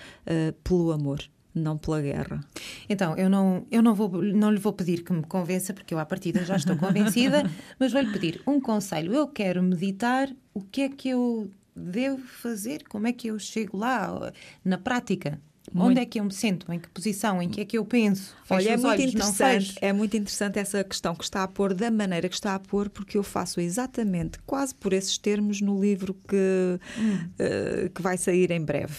pelo 0.63 0.91
amor 0.91 1.21
não 1.53 1.77
pela 1.77 2.01
guerra. 2.01 2.41
Então, 2.89 3.15
eu 3.15 3.29
não, 3.29 3.65
eu 3.71 3.81
não, 3.81 3.95
vou, 3.95 4.09
não 4.21 4.51
lhe 4.51 4.59
vou 4.59 4.73
pedir 4.73 5.03
que 5.03 5.13
me 5.13 5.23
convença, 5.23 5.73
porque 5.73 5.93
eu 5.93 5.99
à 5.99 6.05
partida 6.05 6.43
já 6.43 6.57
estou 6.57 6.75
convencida, 6.75 7.49
mas 7.79 7.93
vou-lhe 7.93 8.11
pedir 8.11 8.41
um 8.45 8.59
conselho. 8.59 9.13
Eu 9.13 9.27
quero 9.27 9.63
meditar, 9.63 10.29
o 10.53 10.59
que 10.61 10.81
é 10.81 10.89
que 10.89 11.07
eu 11.09 11.49
devo 11.75 12.23
fazer? 12.25 12.83
Como 12.87 13.07
é 13.07 13.13
que 13.13 13.27
eu 13.27 13.37
chego 13.39 13.77
lá 13.77 14.31
na 14.63 14.77
prática? 14.77 15.39
Muito. 15.73 15.89
Onde 15.89 15.99
é 15.99 16.05
que 16.05 16.19
eu 16.19 16.23
me 16.23 16.31
sinto? 16.31 16.71
Em 16.71 16.79
que 16.79 16.87
posição? 16.89 17.41
Em 17.41 17.49
que 17.49 17.61
é 17.61 17.65
que 17.65 17.77
eu 17.77 17.83
penso? 17.83 18.35
Fecho 18.43 18.53
Olha, 18.53 18.69
é 18.69 18.77
muito 18.77 18.87
olhos, 18.87 19.13
interessante. 19.13 19.75
É 19.81 19.91
muito 19.91 20.15
interessante 20.15 20.59
essa 20.59 20.83
questão 20.83 21.15
que 21.15 21.23
está 21.23 21.43
a 21.43 21.47
pôr 21.47 21.73
da 21.73 21.89
maneira 21.89 22.29
que 22.29 22.35
está 22.35 22.53
a 22.53 22.59
pôr, 22.59 22.87
porque 22.87 23.17
eu 23.17 23.23
faço 23.23 23.59
exatamente, 23.59 24.37
quase 24.45 24.75
por 24.75 24.93
esses 24.93 25.17
termos, 25.17 25.61
no 25.61 25.81
livro 25.81 26.13
que, 26.27 26.79
hum. 26.99 27.17
uh, 27.39 27.89
que 27.89 28.01
vai 28.01 28.17
sair 28.17 28.51
em 28.51 28.63
breve. 28.63 28.95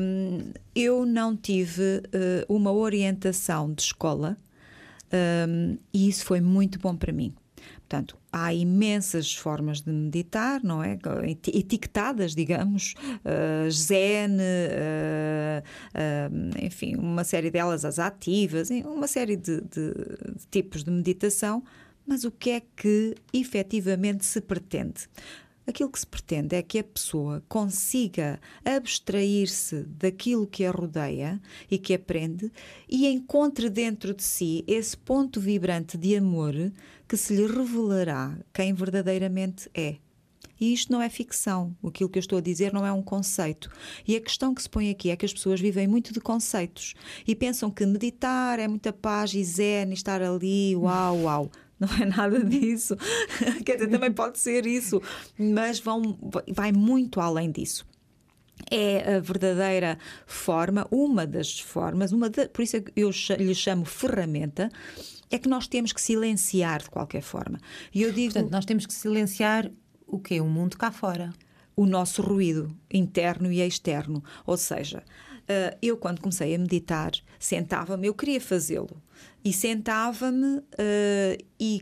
Um, 0.00 0.52
eu 0.74 1.06
não 1.06 1.36
tive 1.36 1.82
uh, 1.82 2.54
uma 2.54 2.72
orientação 2.72 3.72
de 3.72 3.82
escola 3.82 4.36
um, 5.12 5.78
e 5.92 6.08
isso 6.08 6.24
foi 6.24 6.40
muito 6.40 6.78
bom 6.78 6.96
para 6.96 7.12
mim. 7.12 7.34
Portanto, 7.78 8.16
há 8.32 8.52
imensas 8.52 9.34
formas 9.34 9.80
de 9.80 9.90
meditar, 9.90 10.62
não 10.62 10.82
é? 10.82 10.98
Etiquetadas, 11.46 12.34
digamos, 12.34 12.94
uh, 13.24 13.70
zen, 13.70 14.36
uh, 14.36 15.62
uh, 15.94 16.64
enfim, 16.64 16.96
uma 16.96 17.24
série 17.24 17.50
delas 17.50 17.84
as 17.84 17.98
ativas, 17.98 18.68
uma 18.84 19.06
série 19.06 19.36
de, 19.36 19.60
de, 19.60 19.92
de 19.92 20.46
tipos 20.50 20.84
de 20.84 20.90
meditação, 20.90 21.62
mas 22.06 22.24
o 22.24 22.30
que 22.30 22.50
é 22.50 22.62
que 22.76 23.14
efetivamente 23.32 24.24
se 24.24 24.40
pretende? 24.40 25.08
Aquilo 25.68 25.90
que 25.90 26.00
se 26.00 26.06
pretende 26.06 26.56
é 26.56 26.62
que 26.62 26.78
a 26.78 26.84
pessoa 26.84 27.44
consiga 27.46 28.40
abstrair-se 28.64 29.82
daquilo 29.82 30.46
que 30.46 30.64
a 30.64 30.70
rodeia 30.70 31.38
e 31.70 31.76
que 31.76 31.92
aprende 31.92 32.50
e 32.88 33.06
encontre 33.06 33.68
dentro 33.68 34.14
de 34.14 34.22
si 34.22 34.64
esse 34.66 34.96
ponto 34.96 35.38
vibrante 35.38 35.98
de 35.98 36.16
amor 36.16 36.54
que 37.08 37.16
se 37.16 37.34
lhe 37.34 37.46
revelará 37.46 38.38
quem 38.52 38.74
verdadeiramente 38.74 39.70
é. 39.74 39.96
E 40.60 40.72
isto 40.72 40.92
não 40.92 41.00
é 41.00 41.08
ficção. 41.08 41.74
Aquilo 41.84 42.10
que 42.10 42.18
eu 42.18 42.20
estou 42.20 42.38
a 42.38 42.42
dizer 42.42 42.72
não 42.72 42.84
é 42.84 42.92
um 42.92 43.02
conceito. 43.02 43.70
E 44.06 44.16
a 44.16 44.20
questão 44.20 44.54
que 44.54 44.62
se 44.62 44.68
põe 44.68 44.90
aqui 44.90 45.10
é 45.10 45.16
que 45.16 45.24
as 45.24 45.32
pessoas 45.32 45.60
vivem 45.60 45.86
muito 45.86 46.12
de 46.12 46.20
conceitos 46.20 46.94
e 47.26 47.34
pensam 47.34 47.70
que 47.70 47.86
meditar 47.86 48.58
é 48.58 48.66
muita 48.66 48.92
paz 48.92 49.32
e 49.34 49.44
zen, 49.44 49.92
estar 49.92 50.20
ali, 50.20 50.74
uau, 50.76 51.22
uau. 51.22 51.50
não 51.78 51.88
é 51.88 52.04
nada 52.04 52.42
disso. 52.44 52.96
Quer 53.64 53.76
dizer, 53.76 53.88
também 53.88 54.12
pode 54.12 54.38
ser 54.38 54.66
isso, 54.66 55.00
mas 55.38 55.78
vão, 55.78 56.18
vai 56.52 56.72
muito 56.72 57.20
além 57.20 57.50
disso 57.50 57.86
é 58.70 59.16
a 59.16 59.20
verdadeira 59.20 59.98
forma, 60.26 60.86
uma 60.90 61.26
das 61.26 61.58
formas, 61.58 62.12
uma 62.12 62.28
de, 62.28 62.48
por 62.48 62.62
isso 62.62 62.76
é 62.76 62.84
eu 62.96 63.10
lhe 63.38 63.54
chamo 63.54 63.84
ferramenta, 63.84 64.68
é 65.30 65.38
que 65.38 65.48
nós 65.48 65.66
temos 65.66 65.92
que 65.92 66.00
silenciar 66.00 66.82
de 66.82 66.90
qualquer 66.90 67.22
forma. 67.22 67.58
E 67.94 68.02
eu 68.02 68.12
digo, 68.12 68.32
Portanto, 68.32 68.52
nós 68.52 68.64
temos 68.64 68.86
que 68.86 68.92
silenciar 68.92 69.70
o 70.06 70.18
que 70.18 70.40
O 70.40 70.46
mundo 70.46 70.76
cá 70.76 70.90
fora. 70.90 71.32
O 71.76 71.86
nosso 71.86 72.22
ruído 72.22 72.74
interno 72.92 73.52
e 73.52 73.60
externo. 73.60 74.24
Ou 74.46 74.56
seja, 74.56 75.02
eh, 75.48 75.78
eu 75.80 75.96
quando 75.96 76.20
comecei 76.20 76.54
a 76.54 76.58
meditar, 76.58 77.12
sentava-me, 77.38 78.06
eu 78.06 78.14
queria 78.14 78.40
fazê-lo, 78.40 79.02
e 79.42 79.52
sentava-me 79.52 80.58
uh, 80.58 81.44
e 81.58 81.80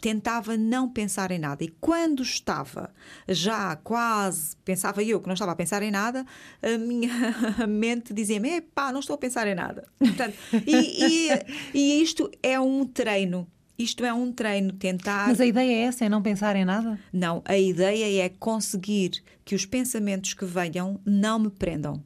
tentava 0.00 0.56
não 0.56 0.88
pensar 0.88 1.30
em 1.30 1.38
nada. 1.38 1.64
E 1.64 1.68
quando 1.80 2.22
estava 2.22 2.90
já 3.28 3.76
quase, 3.76 4.56
pensava 4.64 5.02
eu 5.02 5.20
que 5.20 5.26
não 5.26 5.34
estava 5.34 5.52
a 5.52 5.56
pensar 5.56 5.82
em 5.82 5.90
nada, 5.90 6.24
a 6.62 6.78
minha 6.78 7.10
mente 7.68 8.14
dizia-me: 8.14 8.60
pá, 8.60 8.92
não 8.92 9.00
estou 9.00 9.14
a 9.14 9.18
pensar 9.18 9.46
em 9.46 9.54
nada. 9.54 9.86
Portanto, 9.98 10.36
e, 10.66 11.04
e, 11.04 11.30
e 11.74 12.02
isto 12.02 12.30
é 12.42 12.58
um 12.58 12.84
treino. 12.86 13.46
Isto 13.78 14.04
é 14.04 14.12
um 14.12 14.32
treino, 14.32 14.72
tentar. 14.72 15.28
Mas 15.28 15.40
a 15.40 15.46
ideia 15.46 15.72
é 15.72 15.80
essa, 15.82 16.04
é 16.04 16.08
não 16.08 16.20
pensar 16.20 16.56
em 16.56 16.64
nada? 16.64 16.98
Não, 17.12 17.42
a 17.44 17.56
ideia 17.56 18.24
é 18.24 18.28
conseguir 18.28 19.22
que 19.44 19.54
os 19.54 19.64
pensamentos 19.64 20.34
que 20.34 20.44
venham 20.44 21.00
não 21.06 21.38
me 21.38 21.48
prendam. 21.48 22.02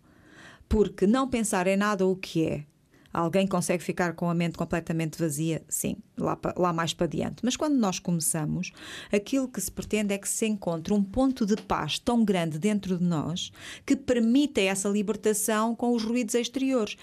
Porque 0.68 1.06
não 1.06 1.28
pensar 1.28 1.66
em 1.66 1.76
nada 1.76 2.06
o 2.06 2.14
que 2.14 2.46
é, 2.46 2.64
Alguém 3.12 3.46
consegue 3.46 3.82
ficar 3.82 4.14
com 4.14 4.30
a 4.30 4.34
mente 4.34 4.56
completamente 4.56 5.18
vazia? 5.18 5.62
Sim, 5.68 5.96
lá, 6.16 6.38
lá 6.56 6.72
mais 6.72 6.94
para 6.94 7.06
diante. 7.06 7.44
Mas 7.44 7.56
quando 7.56 7.74
nós 7.74 7.98
começamos, 7.98 8.72
aquilo 9.12 9.48
que 9.48 9.60
se 9.60 9.70
pretende 9.70 10.14
é 10.14 10.18
que 10.18 10.28
se 10.28 10.46
encontre 10.46 10.94
um 10.94 11.02
ponto 11.02 11.44
de 11.44 11.56
paz 11.56 11.98
tão 11.98 12.24
grande 12.24 12.58
dentro 12.58 12.98
de 12.98 13.04
nós 13.04 13.52
que 13.84 13.94
permita 13.94 14.60
essa 14.60 14.88
libertação 14.88 15.74
com 15.74 15.94
os 15.94 16.02
ruídos 16.02 16.34
exteriores. 16.34 16.96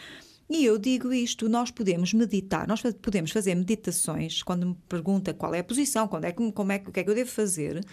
E 0.49 0.65
eu 0.65 0.79
digo 0.79 1.13
isto, 1.13 1.47
nós 1.47 1.69
podemos 1.69 2.11
meditar, 2.11 2.67
nós 2.67 2.81
podemos 2.81 3.29
fazer 3.29 3.53
meditações, 3.53 4.41
quando 4.41 4.65
me 4.65 4.75
pergunta 4.89 5.31
qual 5.31 5.53
é 5.53 5.59
a 5.59 5.63
posição, 5.63 6.07
quando 6.07 6.25
é 6.25 6.31
como 6.31 6.71
é, 6.71 6.77
o 6.87 6.91
que 6.91 6.99
é 7.01 7.03
que 7.03 7.09
eu 7.09 7.13
devo 7.13 7.29
fazer, 7.29 7.85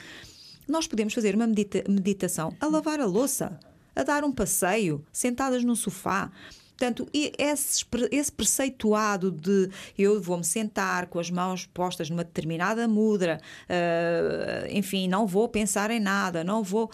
nós 0.67 0.87
podemos 0.87 1.13
fazer 1.13 1.35
uma 1.35 1.47
medita 1.47 1.85
meditação 1.87 2.57
a 2.59 2.67
lavar 2.67 2.99
a 2.99 3.05
louça, 3.05 3.61
a 3.95 4.03
dar 4.03 4.25
um 4.25 4.33
passeio, 4.33 5.05
sentadas 5.13 5.65
no 5.65 5.77
sofá, 5.77 6.33
Portanto, 6.77 7.09
esse, 7.13 7.85
esse 8.11 8.31
preceituado 8.31 9.31
de 9.31 9.71
eu 9.97 10.21
vou-me 10.21 10.45
sentar 10.45 11.07
com 11.07 11.19
as 11.19 11.31
mãos 11.31 11.65
postas 11.65 12.11
numa 12.11 12.23
determinada 12.23 12.87
mudra, 12.87 13.41
uh, 13.63 14.67
enfim, 14.71 15.09
não 15.09 15.27
vou 15.27 15.49
pensar 15.49 15.91
em 15.91 15.99
nada, 15.99 16.45
não 16.45 16.63
vou. 16.63 16.91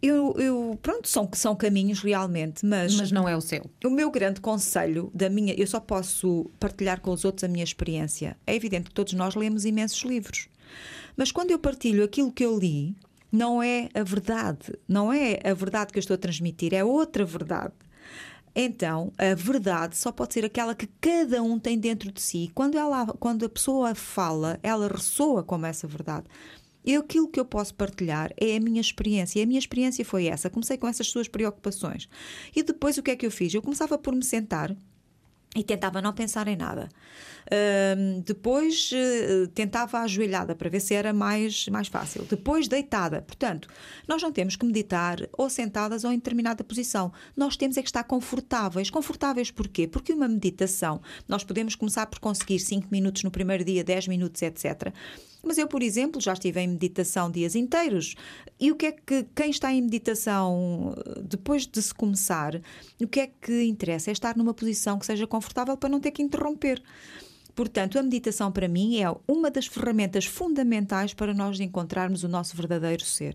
Eu, 0.00 0.34
eu, 0.38 0.78
pronto, 0.80 1.08
são, 1.08 1.28
são 1.34 1.54
caminhos 1.54 2.00
realmente, 2.00 2.64
mas. 2.64 2.94
Mas 2.94 3.10
não 3.10 3.28
é 3.28 3.36
o 3.36 3.40
seu. 3.40 3.68
O 3.84 3.90
meu 3.90 4.08
grande 4.10 4.40
conselho 4.40 5.10
da 5.12 5.28
minha. 5.28 5.52
Eu 5.54 5.66
só 5.66 5.80
posso 5.80 6.48
partilhar 6.58 7.00
com 7.00 7.10
os 7.10 7.24
outros 7.24 7.44
a 7.44 7.48
minha 7.48 7.64
experiência. 7.64 8.36
É 8.46 8.54
evidente 8.54 8.84
que 8.84 8.94
todos 8.94 9.12
nós 9.14 9.34
lemos 9.34 9.64
imensos 9.64 10.00
livros. 10.02 10.48
Mas 11.16 11.32
quando 11.32 11.50
eu 11.50 11.58
partilho 11.58 12.04
aquilo 12.04 12.32
que 12.32 12.44
eu 12.44 12.56
li, 12.56 12.96
não 13.32 13.60
é 13.60 13.88
a 13.92 14.02
verdade. 14.04 14.78
Não 14.88 15.12
é 15.12 15.40
a 15.44 15.52
verdade 15.52 15.92
que 15.92 15.98
eu 15.98 16.00
estou 16.00 16.14
a 16.14 16.18
transmitir, 16.18 16.72
é 16.72 16.84
outra 16.84 17.24
verdade. 17.24 17.74
Então, 18.54 19.12
a 19.16 19.34
verdade 19.34 19.96
só 19.96 20.10
pode 20.10 20.34
ser 20.34 20.44
aquela 20.44 20.74
que 20.74 20.88
cada 21.00 21.42
um 21.42 21.58
tem 21.58 21.78
dentro 21.78 22.10
de 22.10 22.20
si. 22.20 22.50
Quando, 22.54 22.76
ela, 22.76 23.06
quando 23.06 23.44
a 23.44 23.48
pessoa 23.48 23.94
fala, 23.94 24.58
ela 24.62 24.88
ressoa 24.88 25.42
como 25.42 25.66
essa 25.66 25.86
verdade. 25.86 26.26
E 26.84 26.96
aquilo 26.96 27.28
que 27.28 27.38
eu 27.38 27.44
posso 27.44 27.74
partilhar 27.74 28.32
é 28.36 28.56
a 28.56 28.60
minha 28.60 28.80
experiência. 28.80 29.38
E 29.38 29.42
a 29.42 29.46
minha 29.46 29.58
experiência 29.58 30.04
foi 30.04 30.26
essa. 30.26 30.50
Comecei 30.50 30.76
com 30.78 30.88
essas 30.88 31.06
suas 31.08 31.28
preocupações. 31.28 32.08
E 32.54 32.62
depois 32.62 32.96
o 32.98 33.02
que 33.02 33.10
é 33.10 33.16
que 33.16 33.26
eu 33.26 33.30
fiz? 33.30 33.52
Eu 33.52 33.62
começava 33.62 33.98
por 33.98 34.14
me 34.14 34.24
sentar 34.24 34.74
e 35.54 35.62
tentava 35.62 36.00
não 36.00 36.12
pensar 36.12 36.48
em 36.48 36.56
nada. 36.56 36.88
Depois 38.24 38.90
uh, 38.92 39.48
tentava 39.48 39.98
ajoelhada 40.00 40.54
para 40.54 40.70
ver 40.70 40.80
se 40.80 40.94
era 40.94 41.12
mais, 41.12 41.66
mais 41.68 41.88
fácil. 41.88 42.24
Depois 42.24 42.68
deitada. 42.68 43.22
Portanto, 43.22 43.68
nós 44.06 44.22
não 44.22 44.30
temos 44.30 44.56
que 44.56 44.64
meditar 44.64 45.18
ou 45.36 45.50
sentadas 45.50 46.04
ou 46.04 46.12
em 46.12 46.16
determinada 46.16 46.62
posição. 46.62 47.12
Nós 47.36 47.56
temos 47.56 47.76
é 47.76 47.82
que 47.82 47.88
estar 47.88 48.04
confortáveis. 48.04 48.90
Confortáveis 48.90 49.50
porquê? 49.50 49.88
Porque 49.88 50.12
uma 50.12 50.28
meditação, 50.28 51.00
nós 51.28 51.42
podemos 51.42 51.74
começar 51.74 52.06
por 52.06 52.20
conseguir 52.20 52.60
5 52.60 52.88
minutos 52.90 53.24
no 53.24 53.30
primeiro 53.30 53.64
dia, 53.64 53.82
10 53.82 54.08
minutos, 54.08 54.40
etc. 54.42 54.92
Mas 55.42 55.58
eu, 55.58 55.66
por 55.66 55.82
exemplo, 55.82 56.20
já 56.20 56.34
estive 56.34 56.60
em 56.60 56.68
meditação 56.68 57.30
dias 57.30 57.54
inteiros. 57.54 58.14
E 58.58 58.70
o 58.70 58.76
que 58.76 58.86
é 58.86 58.92
que 58.92 59.26
quem 59.34 59.50
está 59.50 59.72
em 59.72 59.82
meditação 59.82 60.94
depois 61.22 61.66
de 61.66 61.80
se 61.80 61.94
começar, 61.94 62.60
o 63.00 63.08
que 63.08 63.20
é 63.20 63.26
que 63.26 63.64
interessa? 63.64 64.10
É 64.10 64.12
estar 64.12 64.36
numa 64.36 64.52
posição 64.52 64.98
que 64.98 65.06
seja 65.06 65.26
confortável 65.26 65.76
para 65.76 65.88
não 65.88 65.98
ter 65.98 66.10
que 66.10 66.22
interromper. 66.22 66.82
Portanto, 67.60 67.98
a 67.98 68.02
meditação 68.02 68.50
para 68.50 68.66
mim 68.66 69.02
é 69.02 69.14
uma 69.28 69.50
das 69.50 69.66
ferramentas 69.66 70.24
fundamentais 70.24 71.12
para 71.12 71.34
nós 71.34 71.60
encontrarmos 71.60 72.24
o 72.24 72.28
nosso 72.28 72.56
verdadeiro 72.56 73.04
ser 73.04 73.34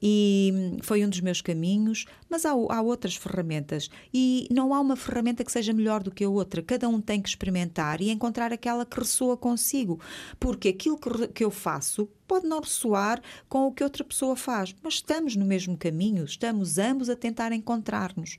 e 0.00 0.78
foi 0.80 1.04
um 1.04 1.08
dos 1.08 1.20
meus 1.20 1.40
caminhos, 1.40 2.06
mas 2.28 2.46
há, 2.46 2.50
há 2.50 2.82
outras 2.82 3.16
ferramentas 3.16 3.90
e 4.14 4.46
não 4.48 4.72
há 4.72 4.80
uma 4.80 4.94
ferramenta 4.94 5.42
que 5.44 5.50
seja 5.50 5.72
melhor 5.72 6.04
do 6.04 6.12
que 6.12 6.22
a 6.22 6.28
outra. 6.28 6.62
Cada 6.62 6.88
um 6.88 7.00
tem 7.00 7.20
que 7.20 7.28
experimentar 7.28 8.00
e 8.00 8.10
encontrar 8.10 8.52
aquela 8.52 8.86
que 8.86 8.98
ressoa 8.98 9.36
consigo, 9.36 9.98
porque 10.38 10.68
aquilo 10.68 10.96
que, 10.96 11.28
que 11.28 11.44
eu 11.44 11.50
faço 11.50 12.08
pode 12.28 12.46
não 12.46 12.60
ressoar 12.60 13.20
com 13.48 13.66
o 13.66 13.72
que 13.72 13.82
outra 13.82 14.04
pessoa 14.04 14.36
faz, 14.36 14.72
mas 14.84 14.94
estamos 14.94 15.34
no 15.34 15.44
mesmo 15.44 15.76
caminho, 15.76 16.24
estamos 16.24 16.78
ambos 16.78 17.10
a 17.10 17.16
tentar 17.16 17.50
encontrar-nos. 17.50 18.38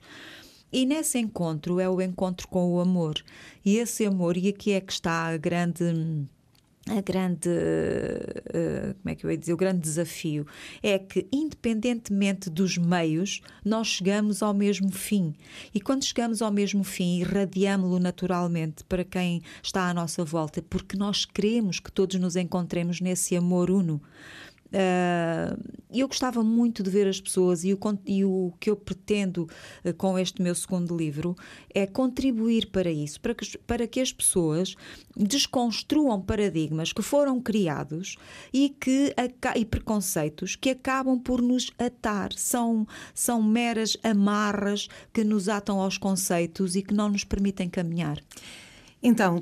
E 0.74 0.84
nesse 0.84 1.20
encontro 1.20 1.78
é 1.78 1.88
o 1.88 2.00
encontro 2.00 2.48
com 2.48 2.74
o 2.74 2.80
amor. 2.80 3.14
E 3.64 3.76
esse 3.76 4.04
amor, 4.04 4.36
e 4.36 4.48
aqui 4.48 4.72
é 4.72 4.80
que 4.80 4.92
está 4.92 5.28
a 5.28 5.36
grande 5.36 6.26
a 6.86 7.00
grande, 7.00 7.48
uh, 7.48 8.94
como 9.00 9.08
é 9.10 9.14
que 9.14 9.24
eu 9.24 9.30
ia 9.30 9.38
dizer, 9.38 9.54
o 9.54 9.56
grande 9.56 9.80
desafio 9.80 10.46
é 10.82 10.98
que, 10.98 11.26
independentemente 11.32 12.50
dos 12.50 12.76
meios, 12.76 13.40
nós 13.64 13.86
chegamos 13.86 14.42
ao 14.42 14.52
mesmo 14.52 14.90
fim. 14.90 15.34
E 15.74 15.80
quando 15.80 16.04
chegamos 16.04 16.42
ao 16.42 16.50
mesmo 16.50 16.84
fim, 16.84 17.20
irradiamos-lo 17.20 17.98
naturalmente 17.98 18.84
para 18.84 19.02
quem 19.02 19.40
está 19.62 19.88
à 19.88 19.94
nossa 19.94 20.24
volta, 20.24 20.60
porque 20.60 20.94
nós 20.96 21.24
queremos 21.24 21.80
que 21.80 21.90
todos 21.90 22.16
nos 22.20 22.36
encontremos 22.36 23.00
nesse 23.00 23.34
amor 23.34 23.70
uno. 23.70 24.02
Uh, 24.74 25.56
eu 25.88 26.08
gostava 26.08 26.42
muito 26.42 26.82
de 26.82 26.90
ver 26.90 27.06
as 27.06 27.20
pessoas 27.20 27.62
e 27.62 27.72
o, 27.72 27.78
e 28.04 28.24
o 28.24 28.52
que 28.58 28.68
eu 28.68 28.74
pretendo 28.74 29.48
uh, 29.84 29.94
com 29.94 30.18
este 30.18 30.42
meu 30.42 30.52
segundo 30.52 30.96
livro 30.96 31.36
é 31.72 31.86
contribuir 31.86 32.66
para 32.72 32.90
isso, 32.90 33.20
para 33.20 33.36
que, 33.36 33.56
para 33.58 33.86
que 33.86 34.00
as 34.00 34.12
pessoas 34.12 34.74
desconstruam 35.16 36.20
paradigmas 36.20 36.92
que 36.92 37.02
foram 37.02 37.40
criados 37.40 38.16
e, 38.52 38.68
que, 38.68 39.14
e 39.54 39.64
preconceitos 39.64 40.56
que 40.56 40.70
acabam 40.70 41.20
por 41.20 41.40
nos 41.40 41.70
atar. 41.78 42.32
São, 42.32 42.84
são 43.14 43.40
meras 43.40 43.96
amarras 44.02 44.88
que 45.12 45.22
nos 45.22 45.48
atam 45.48 45.80
aos 45.80 45.96
conceitos 45.96 46.74
e 46.74 46.82
que 46.82 46.92
não 46.92 47.10
nos 47.10 47.22
permitem 47.22 47.70
caminhar. 47.70 48.18
Então, 49.00 49.38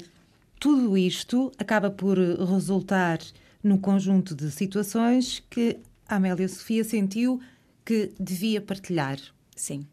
tudo 0.60 0.94
isto 0.98 1.50
acaba 1.58 1.90
por 1.90 2.18
resultar 2.18 3.18
num 3.62 3.78
conjunto 3.78 4.34
de 4.34 4.50
situações 4.50 5.42
que 5.48 5.78
a 6.08 6.16
Amélia 6.16 6.48
Sofia 6.48 6.84
sentiu 6.84 7.40
que 7.84 8.12
devia 8.18 8.60
partilhar. 8.60 9.18
Sim. 9.54 9.86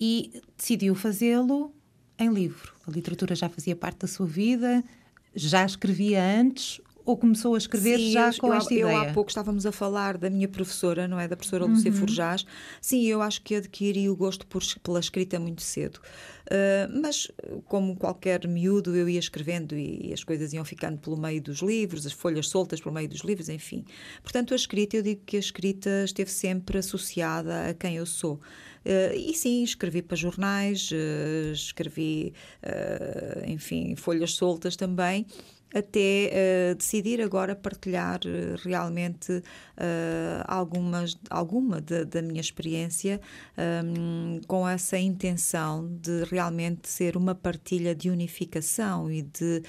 E 0.00 0.42
decidiu 0.56 0.94
fazê-lo 0.94 1.72
em 2.18 2.32
livro. 2.32 2.74
A 2.86 2.90
literatura 2.90 3.34
já 3.34 3.48
fazia 3.48 3.76
parte 3.76 4.00
da 4.00 4.08
sua 4.08 4.26
vida, 4.26 4.82
já 5.34 5.64
escrevia 5.64 6.22
antes 6.22 6.80
ou 7.04 7.16
começou 7.16 7.54
a 7.54 7.58
escrever 7.58 7.98
Sim, 7.98 8.12
já 8.12 8.28
eu, 8.28 8.38
com 8.38 8.46
eu, 8.48 8.54
esta 8.54 8.72
eu, 8.72 8.88
ideia? 8.88 9.04
Eu 9.04 9.10
há 9.10 9.12
pouco 9.12 9.30
estávamos 9.30 9.66
a 9.66 9.72
falar 9.72 10.16
da 10.16 10.30
minha 10.30 10.48
professora, 10.48 11.06
não 11.06 11.20
é? 11.20 11.28
Da 11.28 11.36
professora 11.36 11.64
Lúcia 11.66 11.90
uhum. 11.90 11.96
Forjás. 11.96 12.46
Sim, 12.80 13.04
eu 13.06 13.20
acho 13.20 13.42
que 13.42 13.56
adquiri 13.56 14.08
o 14.08 14.16
gosto 14.16 14.46
por, 14.46 14.62
pela 14.82 15.00
escrita 15.00 15.38
muito 15.38 15.62
cedo. 15.62 16.00
Uh, 16.44 17.00
mas, 17.00 17.30
como 17.66 17.96
qualquer 17.96 18.46
miúdo, 18.46 18.94
eu 18.94 19.08
ia 19.08 19.18
escrevendo 19.18 19.76
e, 19.76 20.08
e, 20.08 20.12
as 20.12 20.22
coisas 20.22 20.52
iam 20.52 20.64
ficando 20.64 20.98
pelo 20.98 21.16
meio 21.16 21.40
dos 21.40 21.60
livros, 21.60 22.06
as 22.06 22.12
folhas 22.12 22.48
soltas 22.48 22.80
pelo 22.80 22.94
meio 22.94 23.08
dos 23.08 23.20
livros, 23.20 23.48
enfim. 23.48 23.84
Portanto, 24.22 24.52
a 24.52 24.56
escrita, 24.56 24.96
eu 24.96 25.02
digo 25.02 25.22
que 25.24 25.36
a 25.36 25.40
escrita 25.40 26.04
esteve 26.04 26.30
sempre 26.30 26.78
associada 26.78 27.68
a 27.68 27.74
quem 27.74 27.96
eu 27.96 28.06
sou. 28.06 28.34
Uh, 28.84 29.14
e 29.16 29.32
sim, 29.34 29.62
escrevi 29.62 30.02
para 30.02 30.16
jornais, 30.16 30.90
uh, 30.90 31.52
escrevi, 31.52 32.34
enfim, 33.46 33.96
folhas 33.96 34.34
soltas 34.34 34.76
também 34.76 35.26
até 35.74 36.30
uh, 36.72 36.74
decidir 36.76 37.20
agora 37.20 37.56
partilhar 37.56 38.20
uh, 38.20 38.56
realmente 38.64 39.32
uh, 39.32 39.42
algumas, 40.46 41.18
alguma 41.28 41.80
da 41.80 42.22
minha 42.22 42.40
experiência 42.40 43.20
um, 43.84 44.40
com 44.46 44.68
essa 44.68 44.96
intenção 44.96 45.88
de 46.00 46.24
realmente 46.24 46.88
ser 46.88 47.16
uma 47.16 47.34
partilha 47.34 47.94
de 47.94 48.10
unificação 48.10 49.10
e 49.10 49.22
de, 49.22 49.62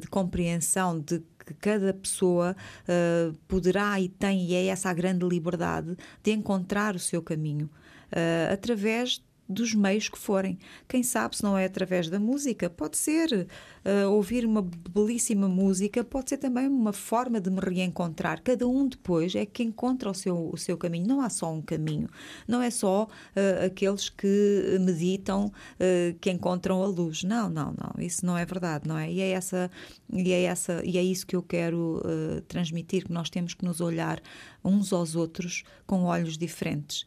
de 0.00 0.06
compreensão 0.08 0.98
de 0.98 1.22
que 1.48 1.54
cada 1.54 1.94
pessoa 1.94 2.54
uh, 2.84 3.34
poderá 3.48 3.98
e 4.00 4.08
tem, 4.08 4.44
e 4.44 4.54
é 4.54 4.66
essa 4.66 4.90
a 4.90 4.94
grande 4.94 5.26
liberdade 5.26 5.96
de 6.22 6.32
encontrar 6.32 6.94
o 6.94 6.98
seu 6.98 7.22
caminho 7.22 7.70
uh, 8.12 8.52
através 8.52 9.22
dos 9.48 9.74
meios 9.74 10.08
que 10.08 10.18
forem. 10.18 10.58
Quem 10.86 11.02
sabe 11.02 11.36
se 11.36 11.42
não 11.42 11.56
é 11.56 11.64
através 11.64 12.10
da 12.10 12.20
música, 12.20 12.68
pode 12.68 12.98
ser 12.98 13.48
uh, 13.84 14.10
ouvir 14.10 14.44
uma 14.44 14.62
belíssima 14.62 15.48
música, 15.48 16.04
pode 16.04 16.30
ser 16.30 16.36
também 16.36 16.68
uma 16.68 16.92
forma 16.92 17.40
de 17.40 17.50
me 17.50 17.60
reencontrar. 17.60 18.42
Cada 18.42 18.68
um 18.68 18.86
depois 18.86 19.34
é 19.34 19.46
que 19.46 19.62
encontra 19.62 20.10
o 20.10 20.14
seu, 20.14 20.50
o 20.52 20.56
seu 20.58 20.76
caminho. 20.76 21.06
Não 21.06 21.20
há 21.22 21.30
só 21.30 21.50
um 21.50 21.62
caminho, 21.62 22.08
não 22.46 22.60
é 22.60 22.70
só 22.70 23.04
uh, 23.04 23.66
aqueles 23.66 24.10
que 24.10 24.76
meditam 24.80 25.46
uh, 25.46 26.18
que 26.20 26.30
encontram 26.30 26.82
a 26.82 26.86
luz. 26.86 27.22
Não, 27.22 27.48
não, 27.48 27.72
não. 27.72 28.04
Isso 28.04 28.26
não 28.26 28.36
é 28.36 28.44
verdade, 28.44 28.86
não 28.86 28.98
é? 28.98 29.10
E 29.10 29.20
é 29.20 29.30
essa 29.30 29.70
e 30.12 30.32
é 30.32 30.42
essa 30.42 30.82
e 30.84 30.98
é 30.98 31.02
isso 31.02 31.26
que 31.26 31.36
eu 31.36 31.42
quero 31.42 32.02
transmitir 32.48 33.04
que 33.04 33.12
nós 33.12 33.30
temos 33.30 33.54
que 33.54 33.64
nos 33.64 33.80
olhar 33.80 34.20
uns 34.64 34.92
aos 34.92 35.14
outros 35.14 35.64
com 35.86 36.04
olhos 36.04 36.36
diferentes, 36.36 37.06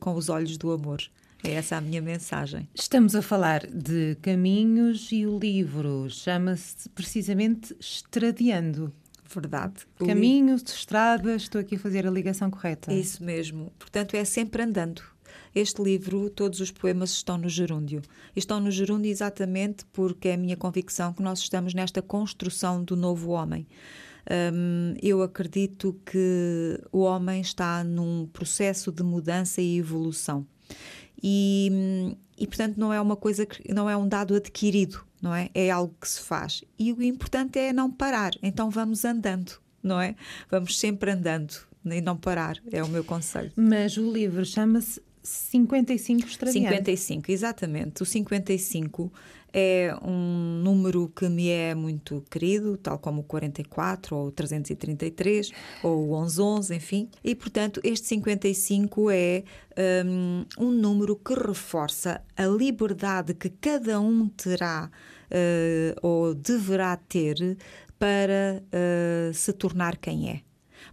com 0.00 0.14
os 0.14 0.28
olhos 0.28 0.56
do 0.56 0.72
amor. 0.72 1.00
É 1.46 1.52
essa 1.52 1.76
a 1.76 1.80
minha 1.80 2.02
mensagem. 2.02 2.68
Estamos 2.74 3.14
a 3.14 3.22
falar 3.22 3.64
de 3.68 4.16
caminhos 4.20 5.12
e 5.12 5.24
o 5.26 5.38
livro 5.38 6.08
chama-se 6.10 6.88
precisamente 6.88 7.72
Estradiando. 7.78 8.92
Verdade. 9.32 9.86
Caminhos, 10.04 10.64
de 10.64 10.70
estradas, 10.70 11.42
estou 11.42 11.60
aqui 11.60 11.76
a 11.76 11.78
fazer 11.78 12.04
a 12.04 12.10
ligação 12.10 12.50
correta. 12.50 12.92
Isso 12.92 13.22
mesmo. 13.22 13.72
Portanto, 13.78 14.14
é 14.14 14.24
sempre 14.24 14.60
andando. 14.60 15.02
Este 15.54 15.80
livro, 15.80 16.28
todos 16.30 16.58
os 16.60 16.72
poemas 16.72 17.10
estão 17.10 17.38
no 17.38 17.48
gerúndio. 17.48 18.02
Estão 18.34 18.58
no 18.58 18.70
gerúndio 18.70 19.10
exatamente 19.10 19.84
porque 19.92 20.28
é 20.28 20.34
a 20.34 20.36
minha 20.36 20.56
convicção 20.56 21.12
que 21.12 21.22
nós 21.22 21.38
estamos 21.38 21.74
nesta 21.74 22.02
construção 22.02 22.82
do 22.82 22.96
novo 22.96 23.30
homem. 23.30 23.68
Um, 24.52 24.94
eu 25.00 25.22
acredito 25.22 25.96
que 26.04 26.80
o 26.90 27.02
homem 27.02 27.40
está 27.40 27.84
num 27.84 28.26
processo 28.32 28.90
de 28.90 29.04
mudança 29.04 29.62
e 29.62 29.78
evolução 29.78 30.44
e, 31.22 32.16
e 32.38 32.46
portanto 32.46 32.76
não 32.76 32.92
é 32.92 33.00
uma 33.00 33.16
coisa 33.16 33.46
que 33.46 33.72
não 33.72 33.88
é 33.88 33.96
um 33.96 34.08
dado 34.08 34.34
adquirido, 34.34 35.04
não 35.20 35.34
é? 35.34 35.50
É 35.54 35.70
algo 35.70 35.94
que 36.00 36.08
se 36.08 36.20
faz. 36.20 36.62
E 36.78 36.92
o 36.92 37.02
importante 37.02 37.58
é 37.58 37.72
não 37.72 37.90
parar. 37.90 38.32
Então 38.42 38.70
vamos 38.70 39.04
andando, 39.04 39.52
não 39.82 40.00
é? 40.00 40.14
Vamos 40.50 40.78
sempre 40.78 41.10
andando 41.10 41.54
e 41.84 42.00
não 42.00 42.16
parar, 42.16 42.58
é 42.70 42.82
o 42.82 42.88
meu 42.88 43.04
conselho. 43.04 43.52
Mas 43.56 43.96
o 43.96 44.12
livro 44.12 44.44
chama-se 44.44 45.00
55 45.22 46.26
extradiando. 46.26 46.68
55, 46.68 47.32
exatamente. 47.32 48.02
O 48.02 48.06
55 48.06 49.12
é 49.58 49.96
um 50.02 50.60
número 50.62 51.08
que 51.08 51.30
me 51.30 51.48
é 51.48 51.74
muito 51.74 52.22
querido, 52.30 52.76
tal 52.76 52.98
como 52.98 53.22
o 53.22 53.24
44 53.24 54.14
ou 54.14 54.26
o 54.26 54.30
333 54.30 55.50
ou 55.82 56.10
o 56.10 56.20
1111, 56.20 56.74
enfim. 56.74 57.08
E, 57.24 57.34
portanto, 57.34 57.80
este 57.82 58.06
55 58.08 59.10
é 59.10 59.44
um, 60.04 60.44
um 60.58 60.70
número 60.70 61.16
que 61.16 61.32
reforça 61.32 62.20
a 62.36 62.44
liberdade 62.44 63.32
que 63.32 63.48
cada 63.48 63.98
um 63.98 64.28
terá 64.28 64.90
uh, 65.30 66.06
ou 66.06 66.34
deverá 66.34 66.94
ter 66.94 67.56
para 67.98 68.62
uh, 68.62 69.32
se 69.32 69.54
tornar 69.54 69.96
quem 69.96 70.28
é. 70.28 70.40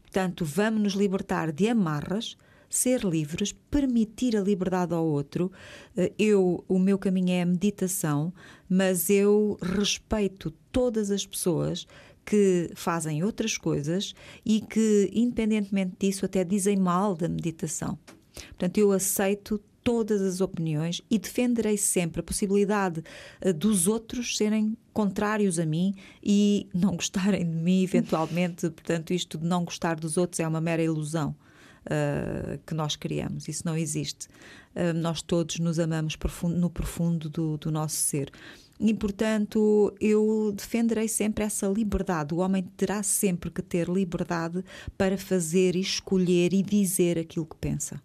Portanto, 0.02 0.46
vamos 0.46 0.82
nos 0.82 0.94
libertar 0.94 1.52
de 1.52 1.68
amarras, 1.68 2.38
ser 2.74 3.04
livres, 3.04 3.52
permitir 3.70 4.36
a 4.36 4.42
liberdade 4.42 4.96
ao 4.96 5.06
outro. 5.06 5.52
Eh, 5.96 6.12
eu, 6.18 6.66
o 6.68 6.80
meu 6.80 6.98
caminho 6.98 7.30
é 7.30 7.44
a 7.44 7.46
meditação, 7.46 8.34
mas 8.68 9.12
eu 9.12 9.60
respeito 9.62 10.50
todas 10.72 11.12
as 11.12 11.24
pessoas 11.24 11.86
que 12.26 12.72
fazem 12.74 13.24
outras 13.24 13.60
coisas 13.60 14.16
e 14.44 14.60
que, 14.60 15.08
independentemente 15.14 15.98
disso, 16.00 16.26
até 16.26 16.44
dizem 16.44 16.76
mal 16.76 17.16
da 17.16 17.30
meditação. 17.30 17.96
Portanto, 18.34 18.78
eu 18.80 18.92
aceito 18.92 19.62
todas 19.84 20.20
as 20.24 20.42
opiniões 20.42 21.00
e 21.12 21.20
defenderei 21.20 21.78
sempre 21.78 22.22
a 22.22 22.24
possibilidade 22.24 23.04
uh, 23.46 23.54
dos 23.54 23.86
outros 23.88 24.36
serem 24.36 24.76
contrários 24.92 25.60
a 25.60 25.66
mim 25.66 25.94
e 26.24 26.68
não 26.74 26.96
gostarem 26.98 27.46
de 27.46 27.56
mim, 27.56 27.84
eventualmente. 27.84 28.68
Portanto, 28.72 29.14
isto 29.14 29.38
de 29.38 29.46
não 29.46 29.64
gostar 29.64 30.00
dos 30.00 30.18
outros 30.18 30.40
é 30.40 30.48
uma 30.48 30.62
mera 30.62 30.82
ilusão. 30.82 31.36
Uh, 31.84 32.58
que 32.66 32.74
nós 32.74 32.96
criamos, 32.96 33.50
isso 33.50 33.64
não 33.66 33.78
existe. 33.78 34.28
Uh, 34.74 34.94
nós 34.96 35.22
todos 35.22 35.60
nos 35.60 35.80
amamos 35.80 36.16
profundo, 36.16 36.56
no 36.58 36.70
profundo 36.70 37.30
do, 37.30 37.58
do 37.58 37.70
nosso 37.70 37.96
ser. 37.98 38.32
E, 38.80 38.94
portanto, 38.94 39.94
eu 40.00 40.54
defenderei 40.56 41.08
sempre 41.08 41.44
essa 41.44 41.68
liberdade. 41.68 42.34
O 42.34 42.38
homem 42.38 42.64
terá 42.76 43.04
sempre 43.04 43.50
que 43.50 43.62
ter 43.62 43.88
liberdade 43.88 44.64
para 44.98 45.18
fazer, 45.18 45.76
escolher 45.76 46.54
e 46.54 46.64
dizer 46.64 47.20
aquilo 47.20 47.46
que 47.46 47.56
pensa. 47.56 48.02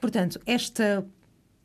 Portanto, 0.00 0.40
esta 0.46 1.06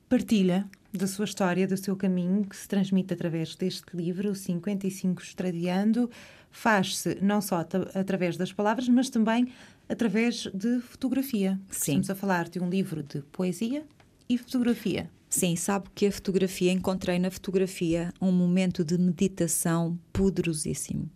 partilha 0.10 0.68
da 0.94 1.08
sua 1.08 1.26
história, 1.26 1.68
do 1.68 1.78
seu 1.78 1.96
caminho, 1.96 2.44
que 2.46 2.56
se 2.56 2.68
transmite 2.68 3.14
através 3.14 3.56
deste 3.56 3.96
livro, 3.96 4.36
55 4.36 5.22
Estradiando, 5.22 6.10
faz-se 6.52 7.18
não 7.22 7.40
só 7.42 7.66
através 7.96 8.36
das 8.36 8.52
palavras, 8.52 8.90
mas 8.90 9.10
também 9.10 9.48
através 9.92 10.48
de 10.54 10.80
fotografia. 10.80 11.60
Sim. 11.70 12.00
Estamos 12.00 12.10
a 12.10 12.16
falar 12.16 12.48
de 12.48 12.60
um 12.60 12.70
livro 12.70 13.04
de 13.04 13.22
poesia 13.32 13.84
e 14.30 14.38
fotografia. 14.38 15.10
Sim, 15.30 15.56
sabe 15.56 15.90
que 15.94 16.06
a 16.06 16.12
fotografia, 16.12 16.72
encontrei 16.72 17.20
na 17.20 17.30
fotografia 17.30 18.14
um 18.22 18.32
momento 18.32 18.84
de 18.84 18.98
meditação 18.98 20.00
poderosíssimo. 20.12 21.10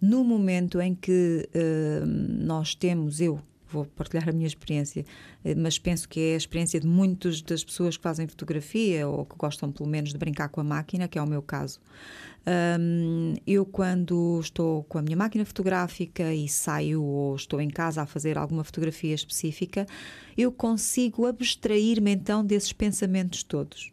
No 0.00 0.24
momento 0.24 0.80
em 0.80 0.94
que 0.94 1.48
uh, 1.54 2.06
nós 2.06 2.74
temos, 2.74 3.20
eu 3.20 3.40
vou 3.68 3.84
partilhar 3.84 4.28
a 4.28 4.32
minha 4.32 4.46
experiência, 4.46 5.04
eh, 5.44 5.54
mas 5.54 5.78
penso 5.78 6.08
que 6.08 6.20
é 6.20 6.34
a 6.34 6.36
experiência 6.36 6.80
de 6.80 6.86
muitas 6.86 7.42
das 7.42 7.64
pessoas 7.64 7.96
que 7.96 8.02
fazem 8.02 8.26
fotografia 8.26 9.06
ou 9.08 9.24
que 9.24 9.36
gostam 9.36 9.70
pelo 9.72 9.88
menos 9.88 10.12
de 10.12 10.18
brincar 10.18 10.48
com 10.48 10.60
a 10.60 10.64
máquina, 10.64 11.08
que 11.08 11.18
é 11.18 11.22
o 11.22 11.26
meu 11.26 11.42
caso. 11.42 11.80
Um, 12.78 13.34
eu, 13.44 13.66
quando 13.66 14.38
estou 14.40 14.84
com 14.84 14.98
a 14.98 15.02
minha 15.02 15.16
máquina 15.16 15.44
fotográfica 15.44 16.32
e 16.32 16.48
saio 16.48 17.02
ou 17.02 17.34
estou 17.34 17.60
em 17.60 17.68
casa 17.68 18.02
a 18.02 18.06
fazer 18.06 18.38
alguma 18.38 18.62
fotografia 18.62 19.14
específica, 19.14 19.84
eu 20.38 20.52
consigo 20.52 21.26
abstrair-me 21.26 22.12
então 22.12 22.44
desses 22.44 22.72
pensamentos 22.72 23.42
todos. 23.42 23.90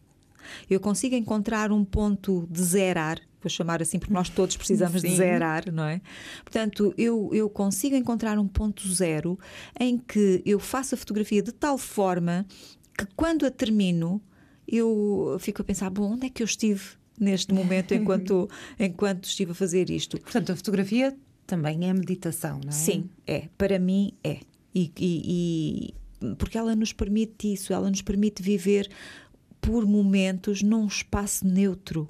Eu 0.70 0.80
consigo 0.80 1.16
encontrar 1.16 1.72
um 1.72 1.84
ponto 1.84 2.48
de 2.52 2.62
zerar 2.62 3.20
vou 3.44 3.50
chamar 3.50 3.82
assim, 3.82 4.00
porque 4.00 4.14
nós 4.14 4.30
todos 4.30 4.56
precisamos 4.58 5.02
Sim. 5.02 5.10
de 5.10 5.16
zerar, 5.16 5.72
não 5.72 5.84
é? 5.84 6.02
Portanto, 6.44 6.94
eu, 6.98 7.30
eu 7.34 7.50
consigo 7.50 7.96
encontrar 7.96 8.40
um 8.40 8.48
ponto 8.48 8.88
zero 8.92 9.38
em 9.80 9.98
que 9.98 10.42
eu 10.46 10.60
faço 10.60 10.96
a 10.96 10.98
fotografia 10.98 11.42
de 11.42 11.52
tal 11.52 11.78
forma 11.78 12.46
que 12.98 13.06
quando 13.16 13.46
a 13.46 13.52
termino, 13.52 14.22
eu 14.68 15.38
fico 15.40 15.62
a 15.62 15.66
pensar, 15.66 15.90
bom, 15.90 16.14
onde 16.14 16.28
é 16.28 16.30
que 16.30 16.42
eu 16.42 16.46
estive 16.46 16.84
neste 17.20 17.54
momento 17.54 17.94
enquanto, 17.94 18.50
enquanto 18.80 19.26
estive 19.26 19.52
a 19.52 19.56
fazer 19.56 19.90
isto? 19.90 20.20
Portanto, 20.20 20.52
a 20.52 20.56
fotografia 20.56 21.16
também 21.46 21.90
é 21.90 21.94
meditação, 21.94 22.60
não 22.64 22.70
é? 22.70 22.72
Sim, 22.72 23.10
é. 23.28 23.50
Para 23.58 23.78
mim 23.80 24.14
é. 24.24 24.40
E, 24.74 24.92
e, 24.98 25.94
e, 26.22 26.36
porque 26.36 26.58
ela 26.58 26.76
nos 26.76 26.94
permite 26.94 27.54
isso, 27.54 27.74
ela 27.74 27.90
nos 27.90 28.02
permite 28.02 28.42
viver 28.42 28.90
por 29.62 29.86
momentos 29.86 30.62
num 30.62 30.88
espaço 30.88 31.46
neutro 31.48 32.10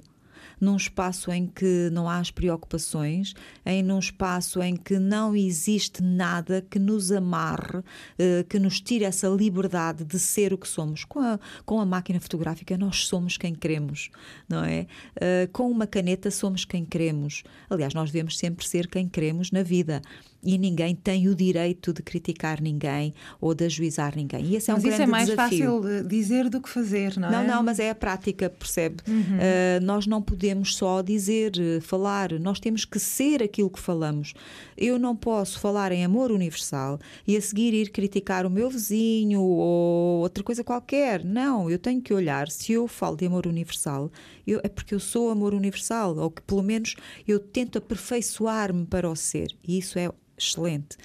num 0.60 0.76
espaço 0.76 1.30
em 1.30 1.46
que 1.46 1.88
não 1.92 2.08
há 2.08 2.18
as 2.18 2.30
preocupações, 2.30 3.34
em 3.64 3.82
num 3.82 3.98
espaço 3.98 4.62
em 4.62 4.76
que 4.76 4.98
não 4.98 5.34
existe 5.34 6.02
nada 6.02 6.64
que 6.68 6.78
nos 6.78 7.12
amarre, 7.12 7.82
eh, 8.18 8.44
que 8.48 8.58
nos 8.58 8.80
tire 8.80 9.04
essa 9.04 9.28
liberdade 9.28 10.04
de 10.04 10.18
ser 10.18 10.52
o 10.52 10.58
que 10.58 10.68
somos. 10.68 11.04
Com 11.04 11.20
a, 11.20 11.38
com 11.64 11.80
a 11.80 11.86
máquina 11.86 12.20
fotográfica, 12.20 12.76
nós 12.76 13.06
somos 13.06 13.36
quem 13.36 13.54
queremos, 13.54 14.10
não 14.48 14.64
é? 14.64 14.86
Eh, 15.16 15.48
com 15.52 15.70
uma 15.70 15.86
caneta, 15.86 16.30
somos 16.30 16.64
quem 16.64 16.84
queremos. 16.84 17.42
Aliás, 17.68 17.94
nós 17.94 18.10
devemos 18.10 18.38
sempre 18.38 18.66
ser 18.66 18.86
quem 18.88 19.08
queremos 19.08 19.50
na 19.50 19.62
vida 19.62 20.02
e 20.44 20.58
ninguém 20.58 20.94
tem 20.94 21.28
o 21.28 21.34
direito 21.34 21.92
de 21.92 22.02
criticar 22.02 22.60
ninguém 22.60 23.14
ou 23.40 23.54
de 23.54 23.64
ajuizar 23.64 24.14
ninguém. 24.14 24.44
E 24.44 24.56
esse 24.56 24.70
é 24.70 24.74
mas 24.74 24.84
um 24.84 24.88
isso 24.88 24.96
grande 24.96 25.10
é 25.10 25.12
mais 25.12 25.28
desafio. 25.28 25.82
fácil 25.82 26.08
dizer 26.08 26.48
do 26.48 26.60
que 26.60 26.68
fazer, 26.68 27.16
não, 27.16 27.30
não 27.30 27.38
é? 27.38 27.46
Não, 27.46 27.56
não, 27.56 27.62
mas 27.62 27.78
é 27.78 27.90
a 27.90 27.94
prática, 27.94 28.50
percebe? 28.50 28.96
Uhum. 29.08 29.14
Uh, 29.14 29.84
nós 29.84 30.06
não 30.06 30.20
podemos 30.20 30.76
só 30.76 31.02
dizer, 31.02 31.52
eh, 31.58 31.80
falar, 31.80 32.32
nós 32.38 32.60
temos 32.60 32.84
que 32.84 32.98
ser 32.98 33.42
aquilo 33.42 33.70
que 33.70 33.80
falamos. 33.80 34.34
Eu 34.76 34.98
não 34.98 35.16
posso 35.16 35.58
falar 35.58 35.92
em 35.92 36.04
amor 36.04 36.30
universal 36.30 36.98
e 37.26 37.36
a 37.36 37.40
seguir 37.40 37.72
ir 37.72 37.90
criticar 37.90 38.44
o 38.44 38.50
meu 38.50 38.68
vizinho 38.68 39.40
ou 39.40 40.20
outra 40.20 40.42
coisa 40.42 40.64
qualquer. 40.64 41.24
Não, 41.24 41.70
eu 41.70 41.78
tenho 41.78 42.02
que 42.02 42.12
olhar, 42.12 42.48
se 42.48 42.72
eu 42.72 42.86
falo 42.86 43.16
de 43.16 43.26
amor 43.26 43.46
universal, 43.46 44.10
eu, 44.46 44.60
é 44.62 44.68
porque 44.68 44.94
eu 44.94 45.00
sou 45.00 45.30
amor 45.30 45.54
universal, 45.54 46.16
ou 46.16 46.30
que 46.30 46.42
pelo 46.42 46.62
menos 46.62 46.96
eu 47.26 47.38
tento 47.38 47.78
aperfeiçoar-me 47.78 48.86
para 48.86 49.08
o 49.08 49.16
ser. 49.16 49.48
E 49.66 49.78
isso 49.78 49.98
é 49.98 50.10
excelente. 50.36 50.96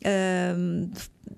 Uh, 0.00 0.90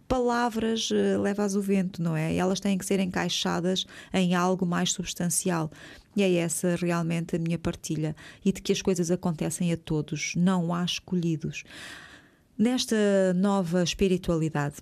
palavras 0.09 0.91
uh, 0.91 1.21
levas 1.21 1.55
o 1.55 1.61
vento, 1.61 2.03
não 2.03 2.17
é? 2.17 2.35
Elas 2.35 2.61
têm 2.61 2.79
que 2.79 2.87
ser 2.87 3.01
encaixadas 3.01 3.87
em 4.13 4.35
algo 4.35 4.65
mais 4.65 4.93
substancial. 4.93 5.71
E 6.17 6.23
é 6.23 6.35
essa 6.35 6.77
realmente 6.77 7.37
a 7.37 7.39
minha 7.39 7.59
partilha. 7.59 8.15
E 8.45 8.53
de 8.53 8.63
que 8.63 8.73
as 8.73 8.81
coisas 8.81 9.11
acontecem 9.11 9.73
a 9.73 9.77
todos, 9.77 10.35
não 10.37 10.73
há 10.73 10.85
escolhidos. 10.85 11.65
Nesta 12.57 12.97
nova 13.35 13.83
espiritualidade, 13.83 14.77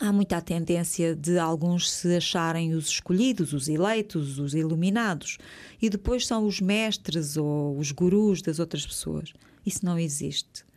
há 0.00 0.12
muita 0.12 0.40
tendência 0.40 1.16
de 1.16 1.38
alguns 1.38 1.90
se 1.90 2.16
acharem 2.16 2.72
os 2.74 2.86
escolhidos, 2.86 3.52
os 3.52 3.68
eleitos, 3.68 4.38
os 4.38 4.54
iluminados, 4.54 5.38
e 5.82 5.90
depois 5.90 6.26
são 6.26 6.46
os 6.46 6.60
mestres 6.60 7.36
ou 7.36 7.76
os 7.76 7.90
gurus 7.90 8.42
das 8.42 8.58
outras 8.58 8.86
pessoas. 8.86 9.32
Isso 9.66 9.84
não 9.84 9.98
existe. 9.98 10.67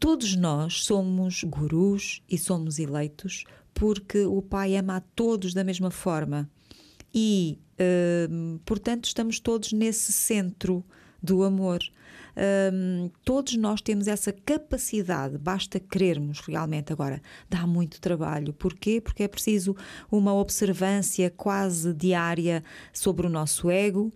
Todos 0.00 0.34
nós 0.34 0.84
somos 0.84 1.44
gurus 1.44 2.22
e 2.28 2.36
somos 2.36 2.78
eleitos 2.78 3.44
porque 3.72 4.24
o 4.24 4.40
Pai 4.40 4.74
ama 4.76 4.96
a 4.96 5.00
todos 5.00 5.52
da 5.52 5.62
mesma 5.62 5.90
forma. 5.90 6.50
E, 7.14 7.58
uh, 7.78 8.58
portanto, 8.64 9.04
estamos 9.04 9.38
todos 9.38 9.72
nesse 9.72 10.12
centro 10.12 10.84
do 11.22 11.42
amor. 11.42 11.80
Um, 12.72 13.10
todos 13.24 13.56
nós 13.56 13.80
temos 13.80 14.06
essa 14.06 14.30
capacidade, 14.32 15.38
basta 15.38 15.80
querermos 15.80 16.40
realmente. 16.40 16.92
Agora, 16.92 17.22
dá 17.48 17.66
muito 17.66 18.00
trabalho. 18.00 18.52
Porquê? 18.52 19.00
Porque 19.00 19.22
é 19.22 19.28
preciso 19.28 19.74
uma 20.10 20.34
observância 20.34 21.30
quase 21.30 21.94
diária 21.94 22.62
sobre 22.92 23.26
o 23.26 23.30
nosso 23.30 23.70
ego, 23.70 24.12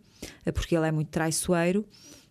porque 0.54 0.76
ele 0.76 0.86
é 0.86 0.92
muito 0.92 1.08
traiçoeiro 1.08 1.86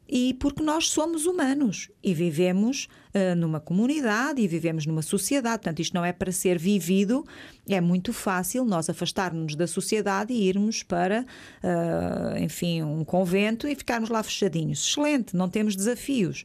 e 0.10 0.34
porque 0.34 0.64
nós 0.64 0.90
somos 0.90 1.28
humanos 1.28 1.90
e 2.04 2.16
vivemos 2.16 2.88
uh, 3.14 3.36
numa 3.36 3.60
comunidade 3.60 4.42
e 4.42 4.48
vivemos 4.48 4.88
numa 4.88 5.04
sociedade. 5.04 5.60
Portanto, 5.60 5.80
isto 5.82 5.94
não 5.94 6.04
é 6.04 6.12
para 6.12 6.32
ser 6.32 6.58
vivido, 6.58 7.24
é 7.68 7.80
muito 7.80 8.12
fácil 8.12 8.66
nós 8.66 8.90
afastarmos 8.90 9.56
da 9.56 9.68
sociedade 9.68 10.34
e 10.34 10.48
irmos 10.48 10.82
para, 10.82 11.24
uh, 11.64 12.38
enfim, 12.40 12.82
um 12.82 13.06
convento 13.06 13.68
e 13.68 13.76
ficarmos 13.76 14.10
lá 14.10 14.24
fechadinhos. 14.24 14.84
Excelente, 14.88 15.36
não 15.36 15.48
temos 15.48 15.76
desafios. 15.76 16.44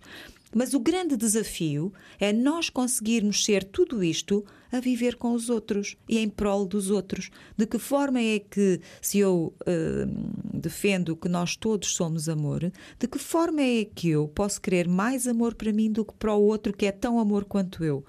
Mas 0.54 0.74
o 0.74 0.80
grande 0.80 1.16
desafio 1.16 1.92
é 2.18 2.32
nós 2.32 2.70
conseguirmos 2.70 3.44
ser 3.44 3.64
tudo 3.64 4.02
isto 4.02 4.44
a 4.70 4.80
viver 4.80 5.16
com 5.16 5.32
os 5.32 5.50
outros 5.50 5.96
e 6.08 6.18
em 6.18 6.28
prol 6.28 6.66
dos 6.66 6.90
outros. 6.90 7.30
De 7.56 7.66
que 7.66 7.78
forma 7.78 8.20
é 8.20 8.38
que, 8.38 8.80
se 9.00 9.18
eu 9.18 9.52
uh, 9.62 10.58
defendo 10.58 11.16
que 11.16 11.28
nós 11.28 11.56
todos 11.56 11.94
somos 11.94 12.28
amor, 12.28 12.72
de 12.98 13.08
que 13.08 13.18
forma 13.18 13.60
é 13.60 13.84
que 13.84 14.10
eu 14.10 14.28
posso 14.28 14.60
querer 14.60 14.88
mais 14.88 15.26
amor 15.26 15.54
para 15.54 15.72
mim 15.72 15.90
do 15.90 16.04
que 16.04 16.14
para 16.14 16.34
o 16.34 16.42
outro 16.42 16.72
que 16.72 16.86
é 16.86 16.92
tão 16.92 17.18
amor 17.18 17.44
quanto 17.44 17.84
eu? 17.84 18.04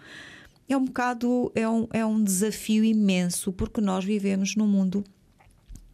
é 0.67 0.75
um 0.75 0.85
bocado, 0.85 1.51
é 1.53 1.67
um, 1.69 1.87
é 1.93 2.05
um 2.05 2.23
desafio 2.23 2.83
imenso, 2.83 3.53
porque 3.53 3.79
nós 3.79 4.03
vivemos 4.03 4.55
num 4.55 4.67
mundo 4.67 5.03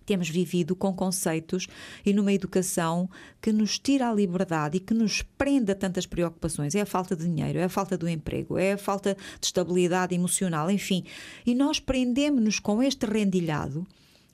temos 0.06 0.30
vivido 0.30 0.76
com 0.76 0.94
conceitos 0.94 1.68
e 2.06 2.14
numa 2.14 2.34
educação 2.34 3.10
que 3.42 3.52
nos 3.52 3.80
tira 3.80 4.10
a 4.10 4.14
liberdade 4.14 4.78
e 4.78 4.80
que 4.80 4.94
nos 4.94 5.22
prende 5.22 5.72
a 5.72 5.76
tantas 5.76 6.06
preocupações. 6.06 6.76
É 6.76 6.82
a 6.82 6.86
falta 6.86 7.16
de 7.16 7.24
dinheiro, 7.24 7.60
é 7.60 7.64
a 7.64 7.70
falta 7.70 7.98
do 7.98 8.10
emprego, 8.10 8.58
é 8.58 8.74
a 8.74 8.78
falta 8.78 9.16
de 9.40 9.46
estabilidade 9.46 10.16
emocional, 10.16 10.70
enfim. 10.70 11.04
E 11.46 11.54
nós 11.56 11.80
prendemos-nos 11.80 12.60
com 12.60 12.82
este 12.82 13.06
rendilhado 13.06 13.86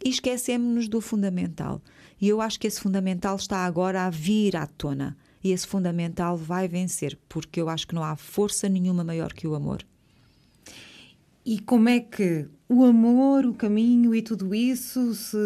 e 0.03 0.09
esquecemos-nos 0.09 0.88
do 0.88 1.01
fundamental. 1.01 1.82
E 2.20 2.28
eu 2.28 2.41
acho 2.41 2.59
que 2.59 2.68
esse 2.68 2.82
fundamental 2.82 3.36
está 3.36 3.65
agora 3.65 4.05
a 4.05 4.09
vir 4.09 4.55
à 4.55 4.65
tona. 4.65 5.18
E 5.43 5.51
esse 5.51 5.68
fundamental 5.68 6.36
vai 6.36 6.68
vencer, 6.68 7.18
porque 7.30 7.61
eu 7.61 7.70
acho 7.70 7.88
que 7.88 7.95
não 7.95 8.03
há 8.03 8.15
força 8.15 8.68
nenhuma 8.68 9.03
maior 9.03 9.34
que 9.34 9.47
o 9.47 9.55
amor. 9.55 9.86
E 11.45 11.59
como 11.59 11.88
é 11.88 11.99
que 11.99 12.47
o 12.70 12.84
amor, 12.84 13.45
o 13.45 13.53
caminho 13.53 14.13
e 14.13 14.22
tudo 14.22 14.53
isso 14.53 15.13
se, 15.13 15.38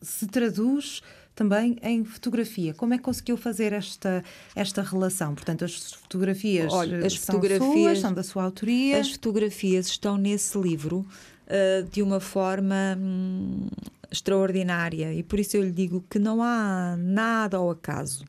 se 0.00 0.26
traduz 0.26 1.02
também 1.34 1.76
em 1.82 2.04
fotografia. 2.04 2.74
Como 2.74 2.94
é 2.94 2.98
que 2.98 3.04
conseguiu 3.04 3.36
fazer 3.36 3.72
esta, 3.72 4.24
esta 4.56 4.82
relação? 4.82 5.34
Portanto, 5.34 5.64
as 5.64 5.92
fotografias, 5.92 6.72
Olha, 6.72 7.06
as 7.06 7.14
são 7.14 7.36
fotografias 7.36 7.72
suas, 7.72 7.98
são 8.00 8.12
da 8.12 8.22
sua 8.24 8.42
autoria. 8.42 8.98
As 8.98 9.12
fotografias 9.12 9.86
estão 9.86 10.16
nesse 10.16 10.58
livro 10.58 11.06
uh, 11.46 11.88
de 11.90 12.02
uma 12.02 12.18
forma 12.18 12.98
hum, 12.98 13.68
extraordinária 14.10 15.14
e 15.14 15.22
por 15.22 15.38
isso 15.38 15.56
eu 15.56 15.62
lhe 15.62 15.70
digo 15.70 16.04
que 16.10 16.18
não 16.18 16.42
há 16.42 16.96
nada 16.98 17.56
ao 17.56 17.70
acaso. 17.70 18.24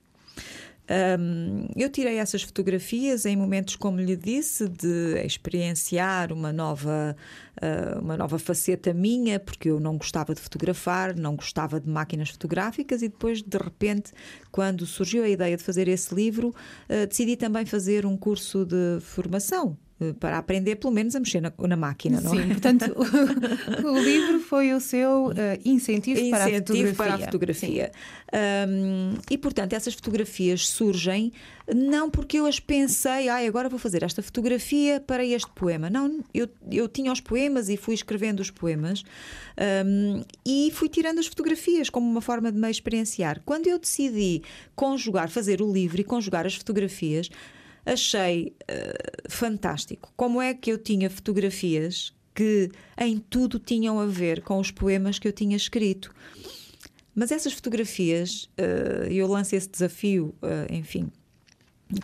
Um, 0.89 1.67
eu 1.75 1.87
tirei 1.87 2.17
essas 2.17 2.41
fotografias 2.41 3.25
em 3.25 3.37
momentos, 3.37 3.75
como 3.75 3.99
lhe 3.99 4.15
disse, 4.15 4.67
de 4.67 5.23
experienciar 5.23 6.33
uma 6.33 6.51
nova, 6.51 7.15
uh, 7.61 7.99
uma 7.99 8.17
nova 8.17 8.39
faceta 8.39 8.91
minha, 8.91 9.39
porque 9.39 9.69
eu 9.69 9.79
não 9.79 9.97
gostava 9.97 10.33
de 10.33 10.41
fotografar, 10.41 11.15
não 11.15 11.35
gostava 11.35 11.79
de 11.79 11.87
máquinas 11.87 12.29
fotográficas, 12.29 13.03
e 13.03 13.07
depois, 13.07 13.43
de 13.43 13.57
repente, 13.57 14.11
quando 14.51 14.85
surgiu 14.87 15.23
a 15.23 15.29
ideia 15.29 15.55
de 15.55 15.63
fazer 15.63 15.87
esse 15.87 16.13
livro, 16.15 16.49
uh, 16.49 17.05
decidi 17.07 17.35
também 17.35 17.65
fazer 17.65 18.05
um 18.05 18.17
curso 18.17 18.65
de 18.65 18.99
formação 18.99 19.77
para 20.19 20.37
aprender 20.37 20.77
pelo 20.77 20.93
menos 20.93 21.15
a 21.15 21.19
mexer 21.19 21.41
na, 21.41 21.51
na 21.67 21.75
máquina, 21.75 22.21
não 22.21 22.31
Sim, 22.31 22.41
é? 22.41 22.47
portanto, 22.47 22.95
o, 22.95 23.87
o, 23.91 23.99
livro 23.99 24.39
foi 24.39 24.73
o 24.73 24.79
seu 24.79 25.27
uh, 25.27 25.33
incentivo, 25.65 26.19
incentivo, 26.19 26.29
para 26.35 26.45
a 26.45 26.49
fotografia. 26.49 26.95
Para 26.95 27.13
a 27.13 27.19
fotografia. 27.19 27.91
Um, 28.69 29.13
e, 29.29 29.37
portanto, 29.37 29.73
essas 29.73 29.93
fotografias 29.93 30.67
surgem 30.69 31.33
não 31.73 32.09
porque 32.09 32.39
eu 32.39 32.45
as 32.45 32.59
pensei, 32.59 33.29
ah, 33.29 33.45
agora 33.45 33.69
vou 33.69 33.77
fazer 33.77 34.03
esta 34.03 34.23
fotografia 34.23 34.99
para 34.99 35.23
este 35.23 35.49
poema. 35.51 35.89
Não, 35.89 36.23
eu, 36.33 36.47
eu 36.71 36.87
tinha 36.87 37.11
os 37.11 37.19
poemas 37.19 37.69
e 37.69 37.77
fui 37.77 37.93
escrevendo 37.93 38.39
os 38.39 38.49
poemas 38.49 39.03
um, 39.85 40.23
e 40.45 40.71
fui 40.73 40.89
tirando 40.89 41.19
as 41.19 41.27
fotografias 41.27 41.89
como 41.89 42.09
uma 42.09 42.21
forma 42.21 42.51
de 42.51 42.57
me 42.57 42.69
experienciar. 42.69 43.41
Quando 43.45 43.67
eu 43.67 43.77
decidi 43.77 44.41
conjugar, 44.75 45.29
fazer 45.29 45.61
o 45.61 45.71
livro 45.71 45.99
e 46.01 46.03
conjugar 46.03 46.45
as 46.45 46.55
fotografias, 46.55 47.29
achei 47.91 48.53
uh, 48.63 49.29
fantástico. 49.29 50.11
Como 50.15 50.41
é 50.41 50.53
que 50.53 50.71
eu 50.71 50.77
tinha 50.77 51.09
fotografias 51.09 52.13
que 52.39 52.71
em 52.97 53.19
tudo 53.19 53.59
tinham 53.59 53.99
a 53.99 54.05
ver 54.05 54.41
com 54.41 54.59
os 54.59 54.71
poemas 54.71 55.19
que 55.19 55.27
eu 55.27 55.33
tinha 55.33 55.57
escrito. 55.57 56.15
Mas 57.13 57.33
essas 57.33 57.51
fotografias, 57.51 58.45
uh, 58.57 59.11
eu 59.11 59.27
lanço 59.27 59.57
esse 59.57 59.67
desafio, 59.67 60.33
uh, 60.41 60.73
enfim, 60.73 61.11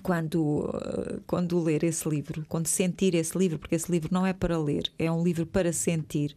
quando, 0.01 0.69
quando 1.25 1.57
ler 1.63 1.85
esse 1.85 2.09
livro, 2.09 2.45
quando 2.49 2.67
sentir 2.67 3.15
esse 3.15 3.37
livro, 3.37 3.57
porque 3.57 3.75
esse 3.75 3.89
livro 3.89 4.09
não 4.11 4.25
é 4.25 4.33
para 4.33 4.57
ler, 4.59 4.91
é 4.99 5.09
um 5.09 5.23
livro 5.23 5.45
para 5.45 5.71
sentir. 5.71 6.35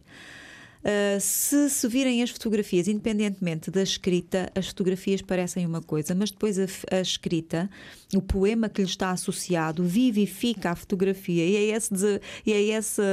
Uh, 0.79 1.19
se 1.19 1.69
se 1.69 1.87
virem 1.89 2.23
as 2.23 2.29
fotografias, 2.29 2.87
independentemente 2.87 3.69
da 3.69 3.83
escrita, 3.83 4.49
as 4.55 4.67
fotografias 4.67 5.21
parecem 5.21 5.65
uma 5.65 5.81
coisa, 5.81 6.15
mas 6.15 6.31
depois 6.31 6.57
a, 6.57 6.65
a 6.89 7.01
escrita, 7.01 7.69
o 8.15 8.21
poema 8.21 8.69
que 8.69 8.81
lhe 8.81 8.87
está 8.87 9.11
associado, 9.11 9.83
vivifica 9.83 10.71
a 10.71 10.75
fotografia 10.75 11.45
e 11.45 11.55
é, 11.57 11.75
esse, 11.75 12.21
e 12.45 12.53
é 12.53 12.69
essa 12.69 13.03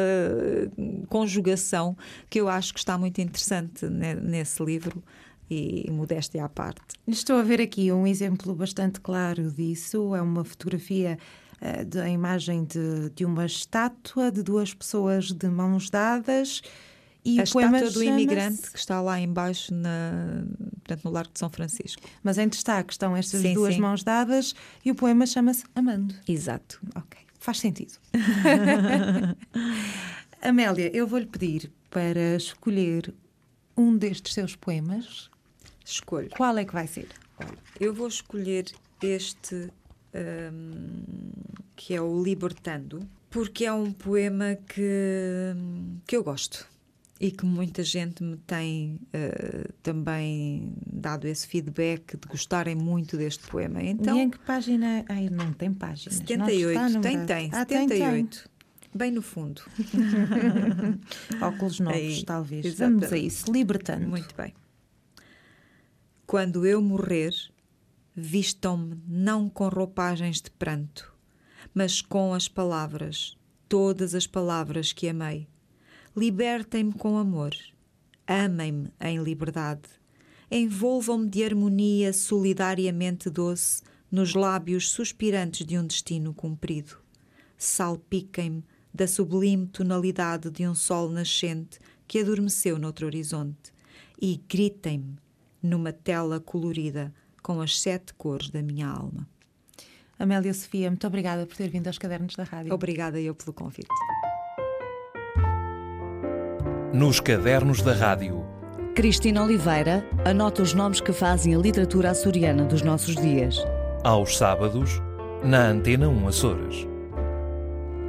conjugação 1.08 1.96
que 2.30 2.40
eu 2.40 2.48
acho 2.48 2.72
que 2.72 2.78
está 2.78 2.96
muito 2.96 3.20
interessante 3.20 3.84
nesse 3.86 4.62
livro 4.62 5.02
e 5.50 5.88
modéstia 5.90 6.44
à 6.44 6.48
parte. 6.48 6.82
Estou 7.06 7.36
a 7.36 7.42
ver 7.42 7.60
aqui 7.60 7.90
um 7.90 8.06
exemplo 8.06 8.54
bastante 8.54 9.00
claro 9.00 9.50
disso. 9.50 10.14
É 10.14 10.22
uma 10.22 10.44
fotografia 10.44 11.18
uh, 11.60 11.84
da 11.84 12.08
imagem 12.08 12.64
de, 12.64 13.10
de 13.10 13.24
uma 13.24 13.46
estátua 13.46 14.30
de 14.30 14.42
duas 14.42 14.72
pessoas 14.72 15.32
de 15.32 15.48
mãos 15.48 15.90
dadas 15.90 16.62
e 17.26 17.40
a 17.40 17.42
estátua 17.42 17.90
do 17.90 18.04
imigrante 18.04 18.70
que 18.70 18.78
está 18.78 19.00
lá 19.00 19.18
embaixo 19.20 19.74
na, 19.74 20.44
portanto, 20.76 21.04
no 21.04 21.10
Largo 21.10 21.32
de 21.32 21.40
São 21.40 21.50
Francisco. 21.50 22.00
Mas 22.22 22.38
em 22.38 22.46
destaque 22.46 22.92
estão 22.92 23.16
estas 23.16 23.40
sim, 23.40 23.52
duas 23.52 23.74
sim. 23.74 23.80
mãos 23.80 24.04
dadas 24.04 24.54
e 24.84 24.92
o 24.92 24.94
poema 24.94 25.26
chama-se 25.26 25.64
Amando. 25.74 26.14
Exato. 26.28 26.80
Ok, 26.94 27.18
faz 27.40 27.58
sentido. 27.58 27.94
Amélia, 30.40 30.96
eu 30.96 31.04
vou-lhe 31.04 31.26
pedir 31.26 31.72
para 31.90 32.36
escolher 32.36 33.12
um 33.76 33.96
destes 33.96 34.32
seus 34.32 34.54
poemas. 34.54 35.28
Escolho. 35.84 36.30
Qual 36.30 36.56
é 36.56 36.64
que 36.64 36.72
vai 36.72 36.86
ser? 36.86 37.08
Eu 37.80 37.92
vou 37.92 38.06
escolher 38.06 38.66
este 39.02 39.68
um, 40.14 41.02
que 41.74 41.92
é 41.92 42.00
o 42.00 42.22
Libertando, 42.22 43.00
porque 43.28 43.64
é 43.64 43.72
um 43.72 43.90
poema 43.90 44.56
que, 44.68 45.52
que 46.06 46.16
eu 46.16 46.22
gosto 46.22 46.68
e 47.18 47.30
que 47.30 47.46
muita 47.46 47.82
gente 47.82 48.22
me 48.22 48.36
tem 48.36 49.00
uh, 49.06 49.72
também 49.82 50.72
dado 50.86 51.26
esse 51.26 51.46
feedback 51.46 52.16
de 52.16 52.28
gostarem 52.28 52.74
muito 52.74 53.16
deste 53.16 53.46
poema. 53.46 53.82
Então, 53.82 54.16
e 54.16 54.20
em 54.20 54.30
que 54.30 54.38
página? 54.38 55.04
Ai, 55.08 55.30
não 55.30 55.52
tem 55.52 55.72
página. 55.72 56.14
78, 56.14 57.00
tem, 57.00 57.26
tem, 57.26 57.50
ah, 57.52 57.60
78. 57.60 57.88
Tem, 57.88 58.26
tem. 58.26 58.56
Bem 58.94 59.10
no 59.10 59.22
fundo. 59.22 59.62
Óculos 61.40 61.80
novos, 61.80 61.98
Aí, 61.98 62.24
talvez. 62.24 62.64
Exatamente. 62.64 63.00
Vamos 63.00 63.12
a 63.12 63.18
isso, 63.18 63.52
libertando. 63.52 64.08
Muito 64.08 64.34
bem. 64.34 64.54
Quando 66.26 66.66
eu 66.66 66.80
morrer, 66.82 67.32
vistam-me 68.14 68.98
não 69.06 69.48
com 69.48 69.68
roupagens 69.68 70.40
de 70.40 70.50
pranto, 70.50 71.14
mas 71.74 72.00
com 72.00 72.32
as 72.32 72.48
palavras, 72.48 73.36
todas 73.68 74.14
as 74.14 74.26
palavras 74.26 74.92
que 74.92 75.08
amei 75.08 75.46
Libertem-me 76.16 76.94
com 76.94 77.18
amor. 77.18 77.54
Amem-me 78.26 78.90
em 78.98 79.22
liberdade. 79.22 79.82
Envolvam-me 80.50 81.28
de 81.28 81.44
harmonia 81.44 82.10
solidariamente 82.10 83.28
doce 83.28 83.82
nos 84.10 84.34
lábios 84.34 84.88
suspirantes 84.88 85.66
de 85.66 85.76
um 85.76 85.86
destino 85.86 86.32
cumprido. 86.32 86.96
Salpiquem-me 87.58 88.64
da 88.94 89.06
sublime 89.06 89.66
tonalidade 89.66 90.50
de 90.50 90.66
um 90.66 90.74
sol 90.74 91.10
nascente 91.10 91.78
que 92.08 92.20
adormeceu 92.20 92.78
noutro 92.78 93.04
horizonte 93.04 93.70
e 94.18 94.40
gritem-me 94.48 95.18
numa 95.62 95.92
tela 95.92 96.40
colorida 96.40 97.12
com 97.42 97.60
as 97.60 97.78
sete 97.78 98.14
cores 98.14 98.48
da 98.48 98.62
minha 98.62 98.88
alma. 98.88 99.28
Amélia 100.18 100.54
Sofia, 100.54 100.88
muito 100.88 101.06
obrigada 101.06 101.46
por 101.46 101.54
ter 101.54 101.68
vindo 101.68 101.88
aos 101.88 101.98
Cadernos 101.98 102.34
da 102.34 102.44
Rádio. 102.44 102.72
Obrigada 102.72 103.20
eu 103.20 103.34
pelo 103.34 103.52
convite. 103.52 103.90
Nos 106.96 107.20
Cadernos 107.20 107.82
da 107.82 107.92
Rádio. 107.92 108.42
Cristina 108.94 109.44
Oliveira 109.44 110.02
anota 110.24 110.62
os 110.62 110.72
nomes 110.72 110.98
que 110.98 111.12
fazem 111.12 111.54
a 111.54 111.58
literatura 111.58 112.12
açoriana 112.12 112.64
dos 112.64 112.80
nossos 112.80 113.14
dias. 113.14 113.62
Aos 114.02 114.38
sábados, 114.38 115.02
na 115.44 115.66
Antena 115.66 116.08
1 116.08 116.26
Açores. 116.26 116.88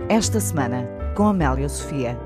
Esta 0.08 0.40
semana, 0.40 0.88
com 1.18 1.28
Amélia 1.28 1.68
Sofia. 1.68 2.18